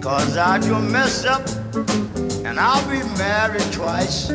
Cause 0.00 0.36
I 0.36 0.58
do 0.58 0.78
mess 0.78 1.24
up, 1.26 1.46
and 2.46 2.58
I'll 2.58 2.88
be 2.88 3.02
married 3.18 3.70
twice. 3.72 4.28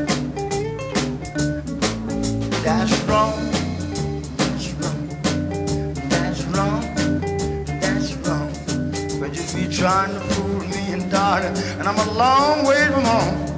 That's 2.64 2.94
wrong. 3.08 3.52
That's 4.38 4.68
wrong. 4.74 5.08
That's 6.10 6.44
wrong. 6.54 6.82
That's 7.82 8.14
wrong. 8.24 8.52
But 9.20 9.34
you 9.36 9.44
be 9.56 9.76
trying 9.76 10.14
to 10.14 10.20
fool 10.20 10.60
me 10.68 10.94
and 10.94 11.10
darling, 11.10 11.58
and 11.80 11.88
I'm 11.88 11.98
a 11.98 12.12
long 12.14 12.64
way 12.64 12.88
from 12.88 13.06
home. 13.06 13.50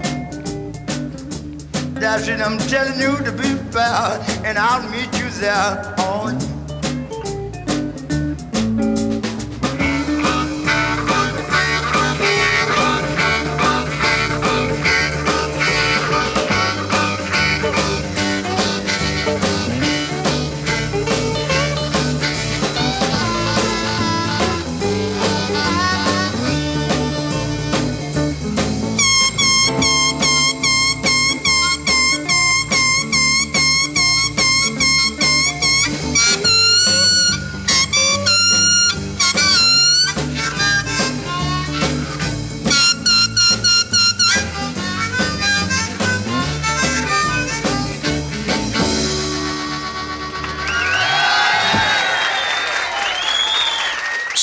That's 1.95 2.27
it, 2.27 2.39
I'm 2.41 2.57
telling 2.57 2.99
you 2.99 3.17
to 3.23 3.31
be 3.31 3.55
fair, 3.71 4.19
and 4.43 4.57
I'll 4.57 4.89
meet 4.89 5.10
you 5.41 5.90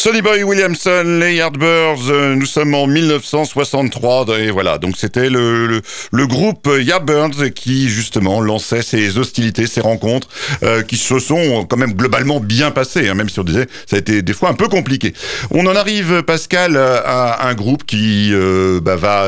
Sonny 0.08 0.22
Boy 0.22 0.42
Williamson, 0.42 1.18
les 1.20 1.34
Yardbirds, 1.34 2.08
euh, 2.08 2.34
nous 2.34 2.46
sommes 2.46 2.72
en 2.72 2.86
1963 2.86 4.38
et 4.38 4.50
voilà, 4.50 4.78
donc 4.78 4.96
c'était 4.96 5.28
le, 5.28 5.82
le, 6.12 6.26
groupe 6.26 6.66
Yardbirds 6.80 7.52
qui 7.54 7.90
justement 7.90 8.40
lançait 8.40 8.80
ces 8.80 9.18
hostilités, 9.18 9.66
ces 9.66 9.82
rencontres 9.82 10.28
euh, 10.62 10.80
qui 10.80 10.96
se 10.96 11.18
sont 11.18 11.66
quand 11.66 11.76
même 11.76 11.92
globalement 11.92 12.40
bien 12.40 12.70
passées, 12.70 13.10
hein, 13.10 13.12
même 13.12 13.28
si 13.28 13.38
on 13.38 13.44
disait 13.44 13.66
ça 13.84 13.96
a 13.96 13.98
été 13.98 14.22
des 14.22 14.32
fois 14.32 14.48
un 14.48 14.54
peu 14.54 14.68
compliqué. 14.68 15.12
On 15.50 15.66
en 15.66 15.76
arrive, 15.76 16.22
Pascal, 16.22 16.78
à 16.78 17.46
un 17.46 17.52
groupe 17.52 17.84
qui 17.84 18.30
euh, 18.32 18.80
bah, 18.80 18.96
va 18.96 19.26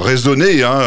résonner 0.00 0.64
hein, 0.64 0.80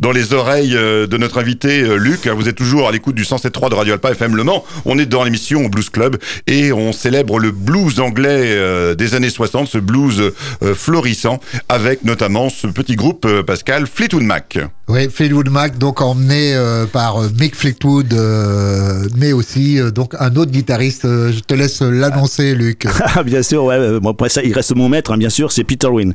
dans 0.00 0.12
les 0.12 0.34
oreilles 0.34 0.74
de 0.74 1.16
notre 1.16 1.38
invité 1.38 1.82
Luc. 1.96 2.26
Vous 2.26 2.46
êtes 2.46 2.56
toujours 2.56 2.88
à 2.88 2.92
l'écoute 2.92 3.14
du 3.14 3.24
107.3 3.24 3.70
de 3.70 3.74
Radio 3.74 3.94
Alpa 3.94 4.10
FM 4.10 4.36
Le 4.36 4.44
Mans. 4.44 4.66
On 4.84 4.98
est 4.98 5.06
dans 5.06 5.24
l'émission 5.24 5.64
Blues 5.64 5.88
Club 5.88 6.18
et 6.46 6.74
on 6.74 6.92
célèbre 6.92 7.38
le 7.38 7.52
blues 7.52 8.00
anglais 8.00 8.65
euh, 8.66 8.94
des 8.94 9.14
années 9.14 9.30
60, 9.30 9.68
ce 9.68 9.78
blues 9.78 10.32
euh, 10.62 10.74
florissant, 10.74 11.40
avec 11.68 12.04
notamment 12.04 12.48
ce 12.50 12.66
petit 12.66 12.96
groupe, 12.96 13.24
euh, 13.24 13.42
Pascal, 13.42 13.86
Fleetwood 13.86 14.22
Mac. 14.24 14.58
Oui, 14.88 15.08
Fleetwood 15.10 15.48
Mac, 15.50 15.78
donc 15.78 16.00
emmené 16.00 16.54
euh, 16.54 16.86
par 16.86 17.20
Mick 17.40 17.56
Fleetwood, 17.56 18.12
euh, 18.12 19.08
mais 19.16 19.32
aussi 19.32 19.80
euh, 19.80 19.90
donc 19.90 20.14
un 20.18 20.34
autre 20.36 20.52
guitariste. 20.52 21.04
Euh, 21.04 21.32
je 21.32 21.40
te 21.40 21.54
laisse 21.54 21.80
l'annoncer, 21.82 22.54
Luc. 22.54 22.86
Ah, 23.16 23.22
bien 23.22 23.42
sûr, 23.42 23.64
ouais. 23.64 23.98
Bon, 24.00 24.10
après 24.10 24.28
ça, 24.28 24.42
il 24.42 24.52
reste 24.52 24.74
mon 24.74 24.88
maître, 24.88 25.12
hein, 25.12 25.16
bien 25.16 25.30
sûr, 25.30 25.52
c'est 25.52 25.64
Peter 25.64 25.86
Wynn. 25.86 26.12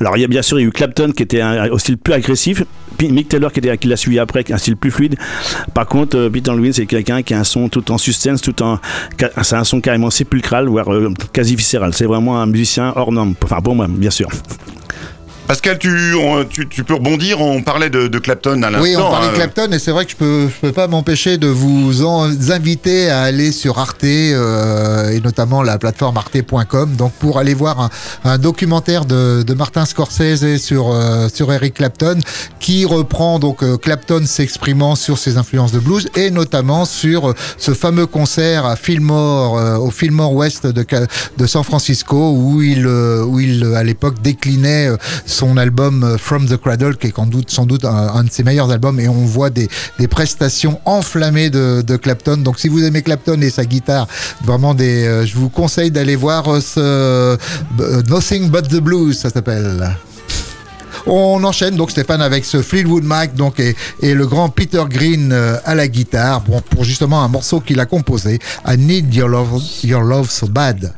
Alors, 0.00 0.16
il 0.16 0.20
y 0.20 0.24
a 0.24 0.28
bien 0.28 0.42
sûr, 0.42 0.58
il 0.58 0.62
y 0.62 0.64
a 0.64 0.68
eu 0.68 0.72
Clapton 0.72 1.12
qui 1.16 1.22
était 1.22 1.40
un, 1.40 1.68
au 1.70 1.78
style 1.78 1.96
plus 1.96 2.12
agressif, 2.12 2.62
Mick 3.00 3.28
Taylor 3.28 3.52
qui, 3.52 3.60
l'a 3.60 3.96
suivi 3.96 4.18
après, 4.18 4.44
un 4.52 4.58
style 4.58 4.76
plus 4.76 4.90
fluide. 4.90 5.16
Par 5.74 5.86
contre, 5.86 6.16
euh, 6.16 6.30
Peter 6.30 6.50
Wynn, 6.50 6.72
c'est 6.72 6.86
quelqu'un 6.86 7.22
qui 7.22 7.34
a 7.34 7.38
un 7.38 7.44
son 7.44 7.68
tout 7.68 7.90
en 7.90 7.98
suspense, 7.98 8.40
tout 8.40 8.62
en. 8.62 8.78
C'est 9.42 9.56
un 9.56 9.64
son 9.64 9.80
carrément 9.80 10.10
sépulcral, 10.10 10.68
voire 10.68 10.92
euh, 10.92 11.12
quasi 11.32 11.56
viscéral. 11.56 11.94
C'est 11.94 12.06
vraiment 12.06 12.40
un 12.40 12.46
musicien 12.46 12.92
hors 12.96 13.12
norme. 13.12 13.34
Enfin, 13.42 13.60
pour 13.60 13.74
bien 13.74 14.10
sûr. 14.10 14.28
Pascal, 15.52 15.76
tu, 15.78 16.14
on- 16.14 16.46
tu, 16.46 16.66
tu 16.66 16.82
peux 16.82 16.94
rebondir, 16.94 17.42
on 17.42 17.60
parlait 17.62 17.90
de, 17.90 18.08
de 18.08 18.18
Clapton 18.18 18.62
à 18.62 18.70
l'instant. 18.70 18.80
Oui, 18.80 18.96
on 18.96 19.10
parlait 19.10 19.28
de 19.28 19.34
Clapton 19.34 19.70
et 19.72 19.78
c'est 19.78 19.90
vrai 19.90 20.06
que 20.06 20.12
je 20.12 20.16
peux, 20.16 20.48
je 20.48 20.60
peux 20.66 20.72
pas 20.72 20.86
m'empêcher 20.88 21.36
de 21.36 21.46
vous 21.46 22.02
en 22.06 22.24
inviter 22.50 23.10
à 23.10 23.20
aller 23.20 23.52
sur 23.52 23.78
Arte 23.78 24.02
euh, 24.04 25.10
et 25.10 25.20
notamment 25.20 25.62
la 25.62 25.76
plateforme 25.76 26.16
arte.com 26.16 26.92
donc 26.96 27.12
pour 27.18 27.38
aller 27.38 27.52
voir 27.52 27.80
un, 27.80 27.90
un 28.24 28.38
documentaire 28.38 29.04
de, 29.04 29.42
de 29.42 29.52
Martin 29.52 29.84
Scorsese 29.84 30.56
sur 30.56 30.90
euh, 30.90 31.28
sur 31.28 31.52
Eric 31.52 31.74
Clapton 31.74 32.18
qui 32.58 32.86
reprend 32.86 33.38
donc 33.38 33.62
euh, 33.62 33.76
Clapton 33.76 34.22
s'exprimant 34.24 34.94
sur 34.94 35.18
ses 35.18 35.36
influences 35.36 35.72
de 35.72 35.80
blues 35.80 36.08
et 36.16 36.30
notamment 36.30 36.86
sur 36.86 37.28
euh, 37.28 37.34
ce 37.58 37.74
fameux 37.74 38.06
concert 38.06 38.64
à 38.64 38.76
Fillmore 38.76 39.58
euh, 39.58 39.76
au 39.76 39.90
Fillmore 39.90 40.32
West 40.32 40.66
de, 40.66 40.86
de 41.36 41.46
San 41.46 41.62
Francisco 41.62 42.32
où 42.38 42.62
il 42.62 42.86
euh, 42.86 43.22
où 43.22 43.38
il 43.38 43.62
euh, 43.64 43.74
à 43.74 43.82
l'époque 43.84 44.22
déclinait 44.22 44.88
euh, 44.88 44.96
son 45.42 45.56
album 45.56 46.04
euh, 46.04 46.18
From 46.18 46.46
the 46.46 46.56
Cradle 46.56 46.96
qui 46.96 47.08
est 47.08 47.14
sans 47.48 47.66
doute 47.66 47.84
un, 47.84 48.22
de 48.22 48.30
ses 48.30 48.44
meilleurs 48.44 48.70
albums 48.70 49.00
et 49.00 49.08
on 49.08 49.24
voit 49.24 49.50
des, 49.50 49.68
prestations 50.08 50.80
enflammées 50.84 51.50
de, 51.50 51.96
Clapton. 51.96 52.36
Donc 52.36 52.60
si 52.60 52.68
vous 52.68 52.84
aimez 52.84 53.02
Clapton 53.02 53.40
et 53.40 53.50
sa 53.50 53.64
guitare 53.64 54.06
vraiment 54.44 54.72
des 54.72 55.04
euh, 55.04 55.26
je 55.26 55.34
vous 55.34 55.48
conseille 55.48 55.90
d'aller 55.90 56.14
voir 56.14 56.44
euh, 56.46 56.60
ce 56.60 58.08
Nothing 58.08 58.50
But 58.50 58.68
the 58.68 58.76
Blues 58.80 59.18
ça 59.18 59.30
s'appelle. 59.30 59.96
On 61.06 61.42
enchaîne 61.42 61.74
donc 61.74 61.90
Stéphane 61.90 62.22
avec 62.22 62.44
ce 62.44 62.62
Fleetwood 62.62 63.02
Mac 63.02 63.34
donc 63.34 63.58
et, 63.58 63.74
le 64.14 64.26
grand 64.28 64.48
Peter 64.48 64.84
Green 64.88 65.32
à 65.64 65.74
la 65.74 65.88
guitare. 65.88 66.42
Pour 66.42 66.84
justement 66.84 67.24
un 67.24 67.28
morceau 67.28 67.58
qu'il 67.58 67.80
a 67.80 67.86
composé 67.86 68.38
I 68.64 68.76
Need 68.78 69.12
Your 69.12 69.28
Love, 69.28 69.60
Your 69.82 70.02
Love 70.02 70.30
So 70.30 70.46
Bad. 70.46 70.92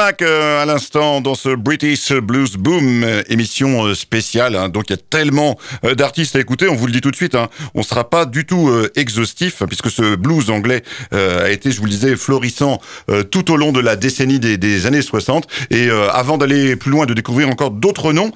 Euh, 0.00 0.62
à 0.62 0.64
l'instant 0.64 1.20
dans 1.20 1.34
ce 1.34 1.50
British 1.54 2.10
Blues 2.12 2.56
Boom 2.56 3.04
euh, 3.04 3.22
émission 3.28 3.84
euh, 3.84 3.94
spéciale. 3.94 4.56
hein. 4.56 4.70
donc 4.70 4.84
il 4.88 4.92
y 4.92 4.98
a 4.98 5.02
tellement 5.10 5.58
d'artistes 5.82 6.36
à 6.36 6.40
écouter. 6.40 6.68
On 6.68 6.74
vous 6.74 6.86
le 6.86 6.92
dit 6.92 7.02
tout 7.02 7.10
de 7.10 7.16
suite. 7.16 7.34
Hein, 7.34 7.48
on 7.74 7.82
sera 7.82 8.08
pas 8.08 8.24
du 8.24 8.46
tout 8.46 8.70
exhaustif 8.96 9.62
puisque 9.66 9.90
ce 9.90 10.16
blues 10.16 10.48
anglais 10.50 10.82
a 11.12 11.50
été, 11.50 11.70
je 11.70 11.78
vous 11.78 11.84
le 11.84 11.90
disais, 11.90 12.16
florissant 12.16 12.80
tout 13.30 13.50
au 13.52 13.56
long 13.56 13.72
de 13.72 13.80
la 13.80 13.96
décennie 13.96 14.38
des, 14.38 14.86
années 14.86 15.02
60. 15.02 15.46
Et 15.70 15.90
avant 15.90 16.38
d'aller 16.38 16.76
plus 16.76 16.90
loin, 16.90 17.06
de 17.06 17.14
découvrir 17.14 17.48
encore 17.48 17.70
d'autres 17.70 18.12
noms, 18.12 18.32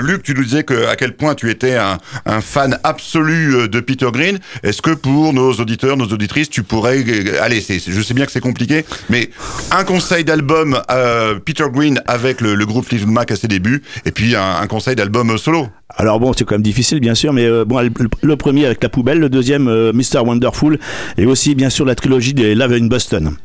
Luc, 0.00 0.22
tu 0.22 0.34
nous 0.34 0.44
disais 0.44 0.64
à 0.88 0.96
quel 0.96 1.16
point 1.16 1.34
tu 1.34 1.50
étais 1.50 1.74
un, 1.76 1.98
un 2.26 2.40
fan 2.40 2.78
absolu 2.84 3.68
de 3.68 3.80
Peter 3.80 4.08
Green. 4.12 4.38
Est-ce 4.62 4.82
que 4.82 4.90
pour 4.92 5.32
nos 5.32 5.52
auditeurs, 5.54 5.96
nos 5.96 6.06
auditrices, 6.08 6.50
tu 6.50 6.62
pourrais, 6.62 7.04
allez, 7.40 7.60
je 7.60 8.02
sais 8.02 8.14
bien 8.14 8.26
que 8.26 8.32
c'est 8.32 8.40
compliqué, 8.40 8.84
mais 9.08 9.30
un 9.70 9.84
conseil 9.84 10.24
d'album 10.24 10.69
euh, 10.90 11.38
Peter 11.44 11.64
Green 11.72 12.02
avec 12.06 12.40
le, 12.40 12.54
le 12.54 12.66
groupe 12.66 12.84
Fleetwood 12.86 13.10
Mac 13.12 13.30
à 13.30 13.36
ses 13.36 13.48
débuts, 13.48 13.82
et 14.04 14.10
puis 14.10 14.36
un, 14.36 14.56
un 14.60 14.66
conseil 14.66 14.96
d'album 14.96 15.36
solo. 15.38 15.68
Alors 15.96 16.20
bon, 16.20 16.32
c'est 16.32 16.44
quand 16.44 16.54
même 16.54 16.62
difficile, 16.62 17.00
bien 17.00 17.14
sûr, 17.14 17.32
mais 17.32 17.44
euh, 17.46 17.64
bon, 17.64 17.80
le, 17.80 17.90
le 18.22 18.36
premier 18.36 18.66
avec 18.66 18.82
la 18.82 18.88
poubelle, 18.88 19.18
le 19.18 19.28
deuxième 19.28 19.68
euh, 19.68 19.92
Mr. 19.92 20.20
Wonderful, 20.24 20.78
et 21.18 21.26
aussi 21.26 21.54
bien 21.54 21.70
sûr 21.70 21.84
la 21.84 21.94
trilogie 21.94 22.34
des 22.34 22.54
Love 22.54 22.72
in 22.72 22.86
Boston. 22.86 23.36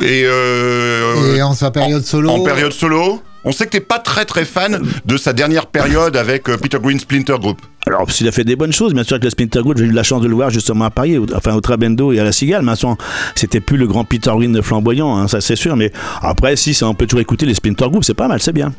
Et, 0.00 0.22
euh, 0.24 1.36
Et 1.36 1.42
en 1.42 1.52
sa 1.52 1.70
période 1.70 2.04
solo. 2.04 2.30
en 2.30 2.42
période 2.44 2.72
solo, 2.72 3.20
on 3.44 3.52
sait 3.52 3.66
que 3.66 3.70
t'es 3.70 3.80
pas 3.80 3.98
très 3.98 4.24
très 4.24 4.44
fan 4.44 4.80
de 5.04 5.16
sa 5.16 5.32
dernière 5.32 5.66
période 5.66 6.16
avec 6.16 6.48
euh, 6.48 6.56
Peter 6.56 6.78
Green 6.80 6.98
Splinter 6.98 7.36
Group. 7.38 7.60
Alors, 7.86 8.10
s'il 8.10 8.28
a 8.28 8.32
fait 8.32 8.44
des 8.44 8.56
bonnes 8.56 8.72
choses, 8.72 8.92
bien 8.92 9.02
sûr, 9.02 9.14
avec 9.14 9.24
le 9.24 9.30
Splinter 9.30 9.60
Group, 9.60 9.78
j'ai 9.78 9.84
eu 9.84 9.90
la 9.90 10.02
chance 10.02 10.22
de 10.22 10.28
le 10.28 10.34
voir 10.34 10.50
justement 10.50 10.84
à 10.84 10.90
Paris, 10.90 11.18
enfin 11.34 11.54
au 11.54 11.60
Trabendo 11.60 12.12
et 12.12 12.20
à 12.20 12.24
la 12.24 12.32
Cigale. 12.32 12.62
Mais 12.62 12.72
attends, 12.72 12.98
c'était 13.34 13.60
plus 13.60 13.76
le 13.78 13.86
grand 13.86 14.04
Peter 14.04 14.30
Green 14.34 14.62
flamboyant, 14.62 15.16
hein, 15.16 15.28
ça 15.28 15.40
c'est 15.40 15.56
sûr. 15.56 15.76
Mais 15.76 15.90
après, 16.20 16.56
si, 16.56 16.74
ça, 16.74 16.86
on 16.86 16.94
peut 16.94 17.06
toujours 17.06 17.20
écouter 17.20 17.46
les 17.46 17.54
Splinter 17.54 17.88
Group, 17.88 18.04
c'est 18.04 18.14
pas 18.14 18.28
mal, 18.28 18.40
c'est 18.40 18.52
bien. 18.52 18.72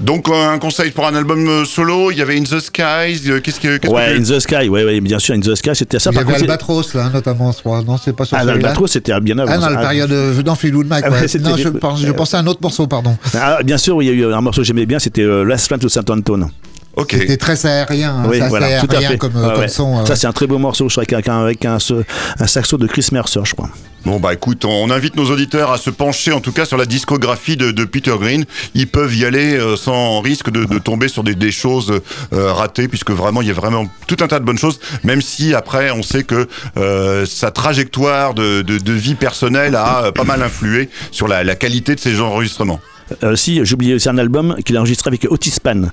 Donc 0.00 0.28
euh, 0.28 0.48
un 0.52 0.58
conseil 0.58 0.90
pour 0.90 1.06
un 1.06 1.14
album 1.14 1.46
euh, 1.48 1.64
solo, 1.64 2.10
il 2.10 2.18
y 2.18 2.22
avait 2.22 2.36
In 2.38 2.42
the 2.44 2.60
Skies, 2.60 3.28
euh, 3.30 3.40
qu'est-ce 3.40 3.60
que... 3.60 3.76
qu'est-ce 3.78 3.92
Ouais, 3.92 4.14
que 4.14 4.20
In 4.20 4.22
the 4.36 4.40
Sky, 4.40 4.68
ouais, 4.68 4.84
ouais, 4.84 5.00
bien 5.00 5.18
sûr, 5.18 5.34
In 5.34 5.40
the 5.40 5.54
Sky, 5.54 5.70
c'était 5.74 5.98
ça. 5.98 6.10
Il 6.12 6.16
y 6.16 6.18
avait 6.20 6.34
Albatros 6.34 6.94
là, 6.94 7.10
notamment, 7.12 7.52
je 7.52 7.58
crois. 7.58 7.82
Non, 7.82 7.96
c'est 8.02 8.14
pas 8.14 8.24
sur 8.24 8.36
Ah, 8.36 8.40
celui-là. 8.40 8.54
l'Albatros, 8.60 8.86
c'était 8.90 9.18
bien 9.20 9.38
avant. 9.38 9.52
Ah 9.54 9.58
non, 9.58 9.68
la 9.70 9.80
période 9.80 10.42
dans 10.42 10.56
Mac. 10.86 11.04
Ah 11.06 11.10
ouais, 11.10 11.20
ouais. 11.20 11.28
c'était 11.28 11.48
non, 11.48 11.56
je, 11.56 11.68
pense- 11.68 12.00
je 12.00 12.12
pensais 12.12 12.36
à 12.36 12.40
un 12.40 12.46
autre 12.46 12.60
morceau, 12.62 12.86
pardon. 12.86 13.16
Ah, 13.34 13.58
bien 13.64 13.78
sûr, 13.78 14.02
il 14.02 14.06
y 14.06 14.10
a 14.10 14.12
eu 14.12 14.32
un 14.32 14.40
morceau 14.40 14.60
que 14.62 14.66
j'aimais 14.66 14.86
bien, 14.86 14.98
c'était 14.98 15.24
Last 15.44 15.66
Friend 15.66 15.80
to 15.80 15.88
Saint 15.88 16.04
Anton. 16.08 16.48
Ok. 16.96 17.10
C'était 17.12 17.36
très 17.36 17.64
aérien, 17.64 18.12
hein, 18.24 18.26
Oui, 18.28 18.40
voilà, 18.48 18.80
tout 18.80 18.86
à 18.90 18.94
aérien 18.94 19.10
fait. 19.10 19.18
comme, 19.18 19.36
Ouais, 19.36 19.42
comme 19.52 19.60
ouais. 19.60 19.68
son. 19.68 20.00
euh, 20.00 20.04
Ça, 20.06 20.16
c'est 20.16 20.26
un 20.26 20.32
très 20.32 20.48
beau 20.48 20.58
morceau, 20.58 20.88
je 20.88 20.94
crois, 20.94 21.04
avec 21.12 21.28
un, 21.28 21.42
avec 21.42 21.64
un, 21.64 21.78
ce- 21.78 22.02
un 22.40 22.46
saxo 22.48 22.76
de 22.76 22.86
Chris 22.88 23.06
Mercer, 23.12 23.40
je 23.44 23.54
crois. 23.54 23.68
Bon 24.04 24.20
bah 24.20 24.32
écoute, 24.32 24.64
on 24.64 24.90
invite 24.90 25.16
nos 25.16 25.28
auditeurs 25.30 25.72
à 25.72 25.76
se 25.76 25.90
pencher 25.90 26.30
en 26.32 26.40
tout 26.40 26.52
cas 26.52 26.64
sur 26.64 26.76
la 26.76 26.86
discographie 26.86 27.56
de, 27.56 27.72
de 27.72 27.84
Peter 27.84 28.14
Green. 28.18 28.44
Ils 28.74 28.86
peuvent 28.86 29.14
y 29.14 29.24
aller 29.24 29.54
euh, 29.58 29.76
sans 29.76 30.20
risque 30.20 30.50
de, 30.50 30.64
de 30.64 30.78
tomber 30.78 31.08
sur 31.08 31.24
des, 31.24 31.34
des 31.34 31.50
choses 31.50 32.00
euh, 32.32 32.52
ratées, 32.52 32.86
puisque 32.88 33.10
vraiment 33.10 33.42
il 33.42 33.48
y 33.48 33.50
a 33.50 33.54
vraiment 33.54 33.86
tout 34.06 34.16
un 34.20 34.28
tas 34.28 34.38
de 34.38 34.44
bonnes 34.44 34.56
choses. 34.58 34.78
Même 35.02 35.20
si 35.20 35.52
après 35.52 35.90
on 35.90 36.02
sait 36.02 36.22
que 36.22 36.48
euh, 36.78 37.26
sa 37.26 37.50
trajectoire 37.50 38.34
de, 38.34 38.62
de, 38.62 38.78
de 38.78 38.92
vie 38.92 39.16
personnelle 39.16 39.74
a 39.74 40.10
pas 40.12 40.24
mal 40.24 40.42
influé 40.42 40.88
sur 41.10 41.26
la, 41.28 41.42
la 41.44 41.56
qualité 41.56 41.94
de 41.96 42.00
ses 42.00 42.20
enregistrements. 42.20 42.80
Euh, 43.24 43.36
si, 43.36 43.60
j'ai 43.64 43.74
oublié 43.74 43.94
aussi 43.94 44.08
un 44.08 44.18
album 44.18 44.56
qu'il 44.64 44.76
a 44.76 44.80
enregistré 44.80 45.08
avec 45.08 45.26
Otis 45.30 45.50
Spann. 45.50 45.90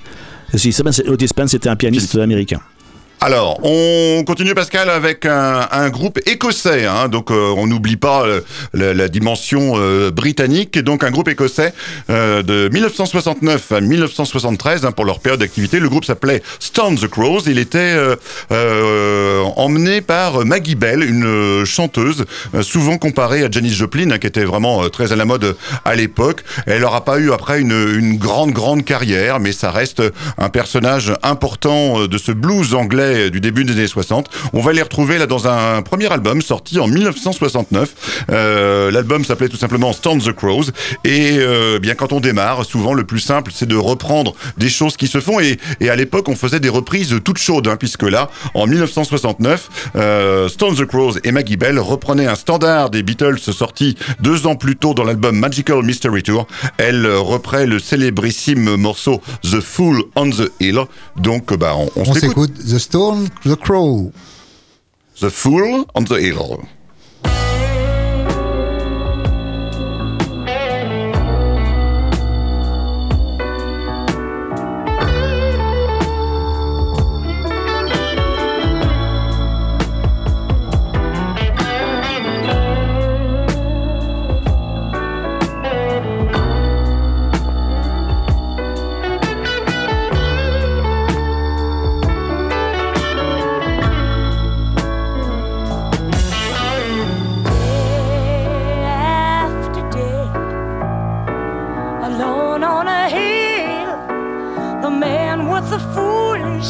Spann, 0.72 0.92
c'est- 0.92 1.08
Otis 1.08 1.28
Spann, 1.28 1.48
c'était 1.48 1.70
un 1.70 1.76
pianiste 1.76 2.16
américain. 2.16 2.60
Alors, 3.22 3.60
on 3.64 4.24
continue 4.26 4.54
Pascal 4.54 4.90
avec 4.90 5.26
un, 5.26 5.90
groupe 5.90 6.20
écossais, 6.28 6.86
hein, 6.86 7.08
donc 7.08 7.32
euh, 7.32 7.54
on 7.58 7.66
n'oublie 7.66 7.96
pas 7.96 8.26
euh, 8.26 8.42
la, 8.74 9.08
dimension 9.08 9.74
euh, 9.78 10.12
britannique, 10.12 10.78
donc 10.78 11.04
un 11.04 11.12
groupe 11.12 11.30
écossais 11.30 11.74
euh, 12.10 12.44
de 12.44 12.70
1969 12.72 13.72
à 13.72 13.82
1973 13.82 14.86
hein, 14.86 14.92
pour 14.92 15.06
leur 15.06 15.20
période 15.20 15.40
d'activité. 15.40 15.80
Le 15.80 15.90
groupe 15.90 16.06
s'appelait 16.06 16.44
Stone 16.60 16.98
the 16.98 17.08
Crows. 17.08 17.44
Il 17.48 17.58
était 17.58 17.96
emmené 19.56 20.02
par 20.02 20.46
Maggie 20.46 20.76
Bell, 20.76 21.02
une 21.04 21.66
chanteuse 21.66 22.26
souvent 22.62 22.98
comparée 22.98 23.44
à 23.44 23.50
Janis 23.50 23.74
Joplin, 23.74 24.12
hein, 24.12 24.18
qui 24.18 24.28
était 24.28 24.44
vraiment 24.44 24.88
très 24.90 25.14
à 25.14 25.16
la 25.16 25.26
mode 25.26 25.56
à 25.86 25.96
l'époque. 25.96 26.44
Elle 26.68 26.82
n'aura 26.82 27.06
pas 27.06 27.18
eu 27.20 27.32
après 27.32 27.62
une, 27.62 28.18
grande 28.18 28.52
grande 28.52 28.84
carrière, 28.84 29.40
mais 29.40 29.52
ça 29.52 29.72
reste 29.72 30.04
un 30.38 30.50
personnage 30.50 31.14
important 31.24 32.08
de 32.08 32.18
ce 32.18 32.32
blues 32.32 32.74
anglais 32.74 33.05
du 33.32 33.42
début 33.42 33.64
des 33.64 33.74
années 33.74 33.88
60. 33.88 34.30
On 34.54 34.62
va 34.62 34.74
les 34.74 34.82
retrouver 34.82 35.18
là 35.18 35.26
dans 35.28 35.48
un 35.48 35.82
premier 35.82 36.12
album 36.12 36.42
sorti 36.42 36.80
en 36.80 36.88
1969. 36.88 38.26
Euh, 38.32 38.92
L'album 38.92 39.24
s'appelait 39.26 39.50
tout 39.50 39.58
simplement 39.58 39.94
Stand 39.94 40.24
the 40.24 40.32
Crows. 40.34 40.66
Et 41.04 41.38
euh, 41.40 41.80
bien 41.80 41.96
quand 41.96 42.14
on 42.14 42.20
démarre, 42.20 42.66
souvent 42.66 42.94
le 42.94 43.04
plus 43.04 43.20
simple 43.20 43.52
c'est 43.54 43.68
de 43.68 43.76
reprendre 43.76 44.34
des 44.58 44.70
choses 44.70 44.98
qui 44.98 45.08
se 45.08 45.20
font. 45.20 45.40
Et, 45.40 45.58
et 45.80 45.90
à 45.90 45.96
l'époque 45.96 46.30
on 46.30 46.36
faisait 46.36 46.60
des 46.60 46.70
reprises 46.70 47.16
toutes 47.24 47.38
chaudes, 47.38 47.68
hein, 47.68 47.78
puisque 47.78 48.04
là 48.04 48.30
en 48.54 48.68
1969, 48.68 49.92
euh, 49.96 50.48
Stand 50.50 50.76
the 50.78 50.86
Crows 50.86 51.14
et 51.24 51.32
Maggie 51.32 51.58
Bell 51.58 51.80
reprenaient 51.80 52.28
un 52.28 52.36
standard 52.36 52.90
des 52.90 53.04
Beatles 53.04 53.40
sorti 53.40 53.96
deux 54.20 54.48
ans 54.48 54.56
plus 54.56 54.76
tôt 54.76 54.94
dans 54.94 55.04
l'album 55.04 55.38
Magical 55.38 55.84
Mystery 55.84 56.24
Tour. 56.24 56.48
Elle 56.78 57.06
euh, 57.06 57.20
reprend 57.20 57.66
le 57.66 57.80
célébrissime 57.80 58.76
morceau 58.76 59.22
The 59.44 59.60
Fool 59.60 60.04
on 60.16 60.30
the 60.30 60.52
Hill. 60.60 60.80
Donc 61.18 61.54
bah 61.56 61.74
on, 61.76 61.90
on 61.96 62.06
on 62.08 62.14
s'écoute. 62.14 62.52
s'écoute 62.58 62.76
The 62.76 62.80
Stone, 62.96 63.30
The 63.44 63.58
Crow. 63.58 64.14
The 65.20 65.30
Fool 65.30 65.84
on 65.96 66.06
the 66.06 66.16
Hill. 66.16 66.66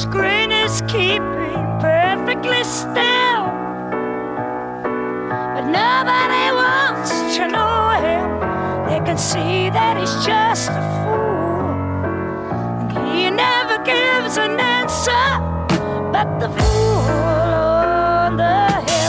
Grin 0.03 0.51
is 0.51 0.81
keeping 0.87 1.63
perfectly 1.79 2.63
still. 2.65 3.45
But 5.53 5.65
nobody 5.71 6.51
wants 6.51 7.11
to 7.37 7.47
know 7.47 7.91
him. 8.05 8.25
They 8.89 8.99
can 9.05 9.17
see 9.17 9.69
that 9.69 9.95
he's 9.97 10.15
just 10.25 10.69
a 10.69 10.83
fool. 10.99 11.71
And 12.81 12.91
he 13.07 13.29
never 13.29 13.77
gives 13.85 14.37
an 14.37 14.59
answer. 14.59 15.25
But 16.11 16.39
the 16.39 16.49
fool 16.49 17.07
on 17.09 18.35
the 18.35 18.67
hill 18.91 19.04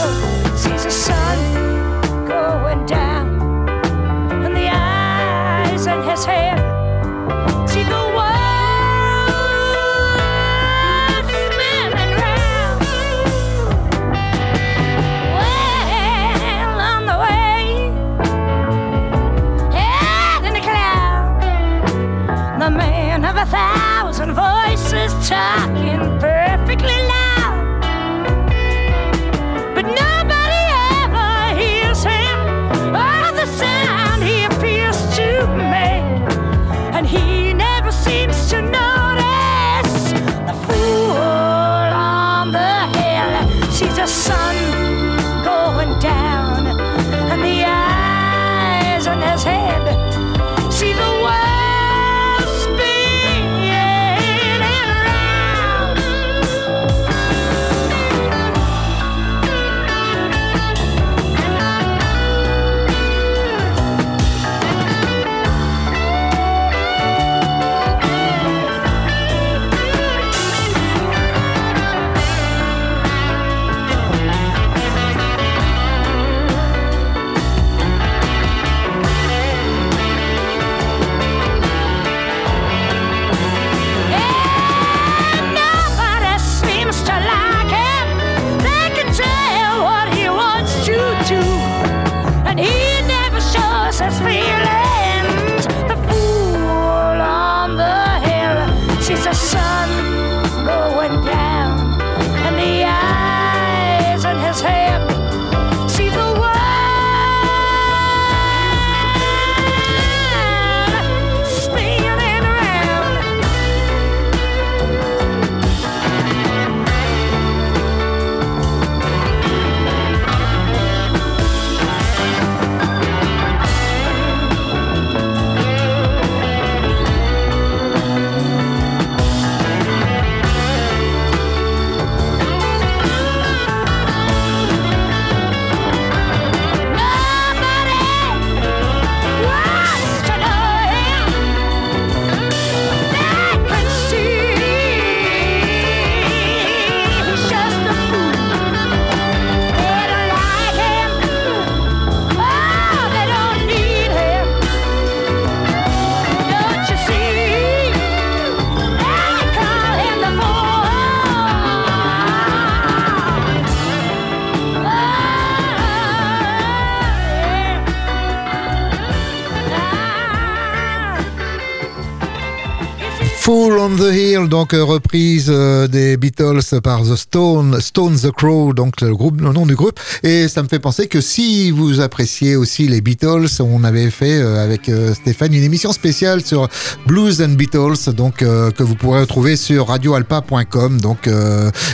donc 174.48 174.74
euh, 174.74 174.84
reprise 174.84 175.46
euh, 175.48 175.86
des 175.88 176.16
Beatles 176.16 176.80
par 176.82 177.02
The 177.02 177.16
Stone, 177.16 177.80
Stone 177.80 178.16
the 178.16 178.30
Crow, 178.30 178.72
donc 178.72 179.00
le 179.00 179.14
groupe, 179.14 179.40
le 179.40 179.52
nom 179.52 179.66
du 179.66 179.74
groupe. 179.74 179.98
Et 180.22 180.48
ça 180.48 180.62
me 180.62 180.68
fait 180.68 180.78
penser 180.78 181.06
que 181.06 181.20
si 181.20 181.70
vous 181.70 182.00
appréciez 182.00 182.56
aussi 182.56 182.88
les 182.88 183.00
Beatles, 183.00 183.46
on 183.60 183.84
avait 183.84 184.10
fait 184.10 184.38
euh, 184.38 184.62
avec 184.62 184.90
Stéphane 185.14 185.54
une 185.54 185.62
émission 185.62 185.92
spéciale 185.92 186.44
sur 186.44 186.68
Blues 187.06 187.40
and 187.42 187.50
Beatles, 187.50 188.12
donc 188.14 188.36
que 188.36 188.82
vous 188.82 188.94
pourrez 188.94 189.20
retrouver 189.20 189.56
sur 189.56 189.88
radioalpa.com. 189.88 191.00
Donc 191.00 191.28